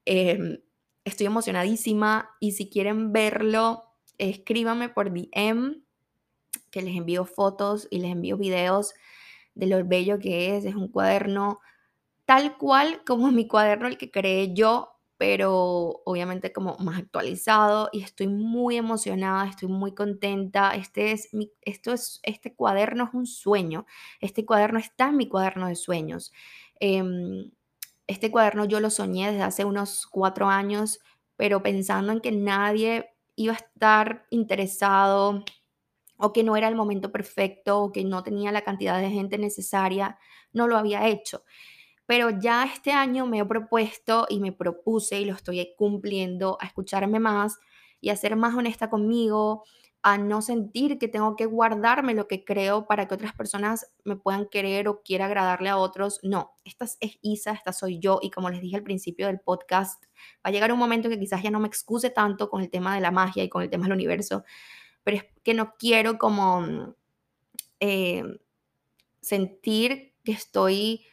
Em, 0.05 0.59
estoy 1.05 1.27
emocionadísima 1.27 2.31
y 2.39 2.53
si 2.53 2.69
quieren 2.69 3.13
verlo, 3.13 3.83
escríbanme 4.17 4.89
por 4.89 5.11
DM, 5.11 5.83
que 6.71 6.81
les 6.81 6.95
envío 6.95 7.25
fotos 7.25 7.87
y 7.91 7.99
les 7.99 8.11
envío 8.11 8.37
videos 8.37 8.93
de 9.53 9.67
lo 9.67 9.83
bello 9.85 10.19
que 10.19 10.57
es. 10.57 10.65
Es 10.65 10.75
un 10.75 10.87
cuaderno 10.87 11.59
tal 12.25 12.57
cual 12.57 13.03
como 13.05 13.31
mi 13.31 13.47
cuaderno, 13.47 13.87
el 13.87 13.97
que 13.97 14.11
creé 14.11 14.53
yo, 14.53 14.96
pero 15.17 16.03
obviamente 16.05 16.53
como 16.53 16.77
más 16.77 16.99
actualizado 16.99 17.89
y 17.91 18.03
estoy 18.03 18.27
muy 18.27 18.77
emocionada, 18.77 19.47
estoy 19.49 19.67
muy 19.67 19.93
contenta. 19.93 20.75
Este 20.75 21.11
es 21.11 21.29
esto 21.61 21.91
es, 21.93 22.19
este 22.23 22.55
cuaderno 22.55 23.05
es 23.05 23.13
un 23.13 23.25
sueño. 23.25 23.85
Este 24.21 24.45
cuaderno 24.45 24.79
está 24.79 25.09
en 25.09 25.17
mi 25.17 25.27
cuaderno 25.27 25.67
de 25.67 25.75
sueños. 25.75 26.31
Em, 26.79 27.51
este 28.07 28.31
cuaderno 28.31 28.65
yo 28.65 28.79
lo 28.79 28.89
soñé 28.91 29.31
desde 29.31 29.43
hace 29.43 29.65
unos 29.65 30.07
cuatro 30.07 30.47
años, 30.49 30.99
pero 31.35 31.63
pensando 31.63 32.11
en 32.13 32.21
que 32.21 32.31
nadie 32.31 33.09
iba 33.35 33.53
a 33.53 33.57
estar 33.57 34.27
interesado 34.29 35.43
o 36.17 36.33
que 36.33 36.43
no 36.43 36.55
era 36.57 36.67
el 36.67 36.75
momento 36.75 37.11
perfecto 37.11 37.79
o 37.81 37.91
que 37.91 38.03
no 38.03 38.23
tenía 38.23 38.51
la 38.51 38.63
cantidad 38.63 38.99
de 38.99 39.09
gente 39.09 39.37
necesaria, 39.37 40.17
no 40.53 40.67
lo 40.67 40.77
había 40.77 41.07
hecho 41.07 41.43
pero 42.07 42.29
ya 42.31 42.63
este 42.63 42.93
año 42.93 43.27
me 43.27 43.39
he 43.39 43.45
propuesto 43.45 44.25
y 44.29 44.39
me 44.39 44.53
propuse 44.53 45.19
y 45.19 45.25
lo 45.25 45.33
estoy 45.33 45.73
cumpliendo 45.77 46.57
a 46.59 46.65
escucharme 46.65 47.19
más 47.19 47.59
y 47.99 48.09
a 48.09 48.15
ser 48.15 48.37
más 48.37 48.55
honesta 48.55 48.89
conmigo, 48.89 49.65
a 50.03 50.17
no 50.17 50.41
sentir 50.41 50.99
que 50.99 51.09
tengo 51.09 51.35
que 51.35 51.45
guardarme 51.45 52.13
lo 52.13 52.29
que 52.29 52.45
creo 52.45 52.87
para 52.87 53.09
que 53.09 53.15
otras 53.15 53.33
personas 53.33 53.91
me 54.05 54.15
puedan 54.15 54.47
querer 54.47 54.87
o 54.87 55.01
quiera 55.03 55.25
agradarle 55.25 55.67
a 55.67 55.75
otros. 55.75 56.21
No, 56.23 56.53
esta 56.63 56.85
es 56.85 57.19
Isa, 57.21 57.51
esta 57.51 57.73
soy 57.73 57.99
yo 57.99 58.19
y 58.21 58.31
como 58.31 58.49
les 58.49 58.61
dije 58.61 58.77
al 58.77 58.83
principio 58.83 59.27
del 59.27 59.41
podcast, 59.41 60.05
va 60.05 60.43
a 60.43 60.51
llegar 60.51 60.71
un 60.71 60.79
momento 60.79 61.09
que 61.09 61.19
quizás 61.19 61.43
ya 61.43 61.51
no 61.51 61.59
me 61.59 61.67
excuse 61.67 62.09
tanto 62.09 62.49
con 62.49 62.61
el 62.61 62.69
tema 62.69 62.95
de 62.95 63.01
la 63.01 63.11
magia 63.11 63.43
y 63.43 63.49
con 63.49 63.63
el 63.63 63.69
tema 63.69 63.83
del 63.83 63.93
universo, 63.93 64.45
pero 65.03 65.17
es 65.17 65.25
que 65.43 65.53
no 65.53 65.73
quiero 65.77 66.17
como 66.17 66.95
eh, 67.81 68.23
sentir 69.19 70.13
que 70.23 70.31
estoy 70.31 71.05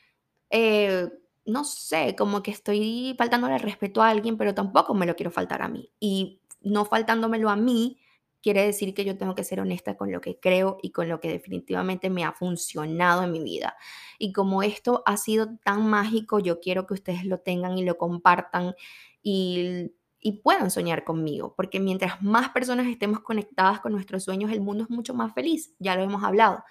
eh, 0.55 1.11
no 1.47 1.65
sé, 1.65 2.15
como 2.17 2.43
que 2.43 2.53
estoy 2.53 3.15
faltándole 3.19 3.59
respeto 3.59 4.03
a 4.03 4.11
alguien, 4.11 4.39
pero 4.39 4.55
tampoco 4.55 4.95
me 4.95 5.05
lo 5.05 5.17
quiero 5.17 5.33
faltar 5.33 5.63
a 5.63 5.69
mí. 5.69 5.91
Y 5.99 6.41
no 6.63 6.85
faltándomelo 6.85 7.51
a 7.51 7.57
mí 7.57 7.99
quiere 8.41 8.65
decir 8.65 8.95
que 8.95 9.05
yo 9.05 9.19
tengo 9.19 9.35
que 9.35 9.43
ser 9.43 9.61
honesta 9.61 9.97
con 9.97 10.13
lo 10.13 10.21
que 10.21 10.39
creo 10.39 10.79
y 10.81 10.93
con 10.93 11.09
lo 11.09 11.19
que 11.21 11.29
definitivamente 11.29 12.09
me 12.09 12.25
ha 12.25 12.33
funcionado 12.33 13.25
en 13.25 13.33
mi 13.33 13.43
vida. 13.43 13.77
Y 14.19 14.33
como 14.33 14.63
esto 14.63 15.03
ha 15.07 15.17
sido 15.17 15.57
tan 15.65 15.89
mágico, 15.89 16.39
yo 16.39 16.61
quiero 16.61 16.87
que 16.87 16.95
ustedes 16.95 17.25
lo 17.25 17.41
tengan 17.41 17.77
y 17.79 17.85
lo 17.85 17.99
compartan 17.99 18.75
y, 19.23 19.93
y 20.21 20.43
puedan 20.43 20.71
soñar 20.71 21.03
conmigo, 21.05 21.55
porque 21.57 21.81
mientras 21.81 22.23
más 22.23 22.51
personas 22.51 22.87
estemos 22.87 23.21
conectadas 23.21 23.81
con 23.81 23.93
nuestros 23.93 24.23
sueños, 24.25 24.53
el 24.53 24.61
mundo 24.61 24.85
es 24.85 24.91
mucho 24.91 25.15
más 25.15 25.35
feliz, 25.35 25.75
ya 25.81 25.97
lo 25.97 26.03
hemos 26.03 26.23
hablado 26.23 26.63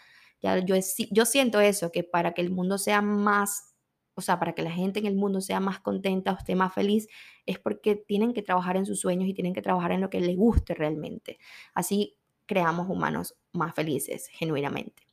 Ya 0.41 0.60
yo, 0.60 0.76
yo 1.12 1.26
siento 1.26 1.60
eso, 1.60 1.91
que 1.91 2.04
para 2.04 2.34
que 2.34 2.41
el 2.41 2.52
mundo 2.52 2.78
sea 2.78 3.02
más, 3.02 3.72
o 4.15 4.21
sea, 4.21 4.39
para 4.39 4.54
que 4.54 4.62
la 4.62 4.71
gente 4.71 4.99
en 4.99 5.06
el 5.06 5.15
mundo 5.15 5.41
sea 5.41 5.60
más 5.60 5.80
contenta 5.80 6.32
o 6.34 6.38
esté 6.38 6.56
más 6.56 6.73
feliz, 6.73 7.08
es 7.45 7.60
porque 7.60 7.95
tienen 7.95 8.34
que 8.34 8.41
trabajar 8.41 8.78
en 8.78 8.86
sus 8.86 8.99
sueños 8.99 9.28
y 9.28 9.34
tienen 9.34 9.54
que 9.54 9.62
trabajar 9.62 9.91
en 9.91 10.02
lo 10.02 10.10
que 10.10 10.19
les 10.19 10.38
guste 10.38 10.73
realmente. 10.76 11.39
Así 11.73 12.17
creamos 12.45 12.89
humanos 12.89 13.36
más 13.52 13.73
felices, 13.73 14.28
genuinamente. 14.28 15.08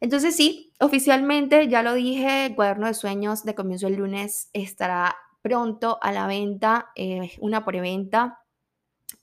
Entonces 0.00 0.34
sí, 0.34 0.72
oficialmente, 0.80 1.68
ya 1.68 1.82
lo 1.82 1.94
dije, 1.94 2.46
el 2.46 2.54
cuaderno 2.54 2.86
de 2.86 2.94
sueños 2.94 3.44
de 3.44 3.54
comienzo 3.54 3.86
el 3.86 3.96
lunes 3.96 4.48
estará 4.54 5.14
pronto 5.42 5.98
a 6.00 6.12
la 6.12 6.26
venta, 6.26 6.90
es 6.94 7.36
una 7.38 7.64
preventa. 7.64 8.38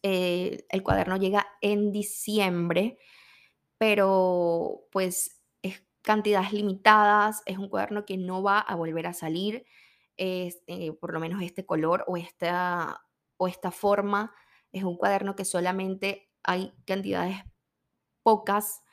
Eh, 0.04 0.65
el 0.69 0.84
cuaderno 0.84 1.17
llega 1.17 1.47
en 1.62 1.91
diciembre, 1.91 2.97
pero 3.78 4.84
pues 4.91 5.28
es 5.28 5.37
cantidades 6.08 6.54
limitadas, 6.54 7.43
es 7.46 7.58
un 7.58 7.67
cuaderno 7.67 8.06
que 8.06 8.17
no 8.17 8.41
va 8.41 8.60
a 8.60 8.76
volver 8.76 9.08
a 9.08 9.13
salir, 9.13 9.65
es, 10.15 10.63
eh, 10.67 10.93
por 10.93 11.13
lo 11.13 11.20
menos 11.20 11.43
este 11.43 11.65
color 11.65 12.06
o 12.08 12.15
esta, 12.15 13.04
o 13.36 13.50
esta 13.50 13.72
forma, 13.72 14.34
es 14.72 14.86
un 14.86 14.96
cuaderno 14.98 15.36
que 15.36 15.43
solamente 15.46 16.32
hay 16.43 16.72
cantidades 16.86 17.36
pocas 18.24 18.84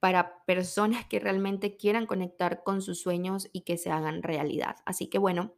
para 0.00 0.44
personas 0.46 1.06
que 1.06 1.20
realmente 1.20 1.76
quieran 1.76 2.06
conectar 2.06 2.64
con 2.64 2.82
sus 2.82 3.00
sueños 3.00 3.48
y 3.52 3.62
que 3.62 3.78
se 3.78 3.90
hagan 3.92 4.22
realidad. 4.24 4.76
Así 4.84 5.08
que 5.08 5.18
bueno, 5.18 5.54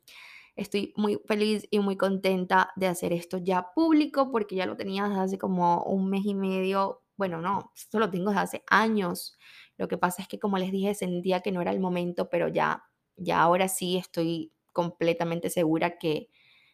estoy 0.57 0.92
muy 0.96 1.20
feliz 1.26 1.66
y 1.70 1.81
muy 1.81 1.96
contenta 1.96 2.72
de 2.76 2.88
hacer 2.88 3.12
esto 3.14 3.38
ya 3.38 3.72
público 3.74 4.31
porque 4.31 4.57
ya 4.57 4.66
lo 4.66 4.76
tenía 4.76 5.07
hace 5.22 5.38
como 5.38 5.83
un 5.85 6.11
mes 6.11 6.26
y 6.26 6.35
medio. 6.35 7.02
Bueno, 7.16 7.40
no, 7.40 7.72
esto 7.74 7.98
lo 7.98 8.11
tengo 8.11 8.31
desde 8.31 8.42
hace 8.42 8.64
años. 8.68 9.38
Lo 9.78 9.88
que 9.88 9.98
pasa 9.98 10.22
es 10.22 10.28
que 10.28 10.38
como 10.38 10.58
les 10.58 10.72
dije, 10.72 10.94
sentía 10.94 11.40
que 11.40 11.52
no 11.52 11.60
era 11.62 11.70
el 11.72 11.80
momento, 11.80 12.28
pero 12.30 12.48
ya, 12.48 12.84
ya 13.16 13.40
ahora 13.40 13.68
sí 13.68 13.96
estoy 13.96 14.52
completamente 14.72 15.50
segura 15.50 15.98
que 15.98 16.28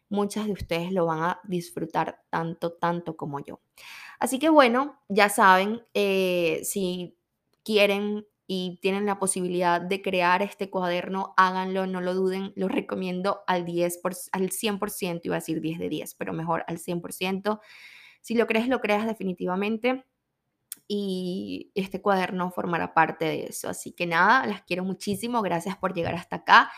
muchas 0.09 0.45
de 0.45 0.53
ustedes 0.53 0.91
lo 0.91 1.05
van 1.07 1.23
a 1.23 1.39
disfrutar 1.43 2.21
tanto, 2.29 2.73
tanto 2.73 3.17
como 3.17 3.39
yo. 3.39 3.61
Así 4.19 4.39
que 4.39 4.49
bueno, 4.49 4.99
ya 5.09 5.29
saben, 5.29 5.81
eh, 5.93 6.61
si 6.63 7.17
quieren 7.63 8.25
y 8.47 8.79
tienen 8.81 9.05
la 9.05 9.19
posibilidad 9.19 9.81
de 9.81 10.01
crear 10.01 10.41
este 10.41 10.69
cuaderno, 10.69 11.33
háganlo, 11.37 11.87
no 11.87 12.01
lo 12.01 12.13
duden, 12.13 12.53
lo 12.55 12.67
recomiendo 12.67 13.41
al 13.47 13.65
10 13.65 13.99
al 14.33 14.51
100%, 14.51 15.21
iba 15.23 15.35
a 15.35 15.39
decir 15.39 15.61
10 15.61 15.79
de 15.79 15.89
10, 15.89 16.15
pero 16.15 16.33
mejor 16.33 16.63
al 16.67 16.77
100%. 16.77 17.61
Si 18.21 18.35
lo 18.35 18.47
crees, 18.47 18.67
lo 18.67 18.81
creas 18.81 19.05
definitivamente 19.07 20.05
y 20.95 21.71
este 21.73 22.03
cuaderno 22.03 22.51
formará 22.51 22.93
parte 22.93 23.25
de 23.25 23.45
eso. 23.45 23.67
Así 23.67 23.93
que 23.93 24.05
nada, 24.05 24.45
las 24.45 24.61
quiero 24.61 24.83
muchísimo, 24.83 25.41
gracias 25.41 25.75
por 25.75 25.95
llegar 25.95 26.13
hasta 26.13 26.35
acá 26.35 26.71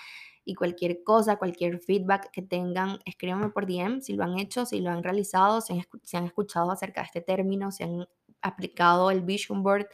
y 0.45 0.55
cualquier 0.55 1.03
cosa, 1.03 1.35
cualquier 1.35 1.79
feedback 1.81 2.31
que 2.31 2.41
tengan, 2.41 2.99
escríbanme 3.03 3.49
por 3.49 3.65
DM 3.65 3.99
si 4.01 4.13
lo 4.13 4.23
han 4.23 4.39
hecho, 4.39 4.65
si 4.65 4.79
lo 4.79 4.89
han 4.89 5.03
realizado, 5.03 5.59
si 5.59 5.73
han, 5.73 5.83
si 6.03 6.15
han 6.15 6.23
escuchado 6.23 6.71
acerca 6.71 7.01
de 7.01 7.07
este 7.07 7.21
término, 7.21 7.73
si 7.73 7.83
han 7.83 8.07
aplicado 8.41 9.11
el 9.11 9.21
Vision 9.21 9.63
Board 9.63 9.87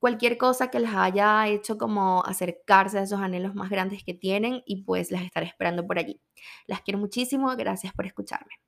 cualquier 0.00 0.36
cosa 0.36 0.68
que 0.68 0.80
les 0.80 0.92
haya 0.92 1.46
hecho 1.46 1.78
como 1.78 2.24
acercarse 2.24 2.98
a 2.98 3.02
esos 3.02 3.20
anhelos 3.20 3.54
más 3.54 3.70
grandes 3.70 4.02
que 4.02 4.14
tienen 4.14 4.62
y 4.66 4.82
pues 4.82 5.12
las 5.12 5.22
estaré 5.22 5.46
esperando 5.46 5.86
por 5.86 5.98
allí. 6.00 6.20
Las 6.66 6.80
quiero 6.80 6.98
muchísimo, 6.98 7.54
gracias 7.56 7.92
por 7.94 8.04
escucharme. 8.04 8.63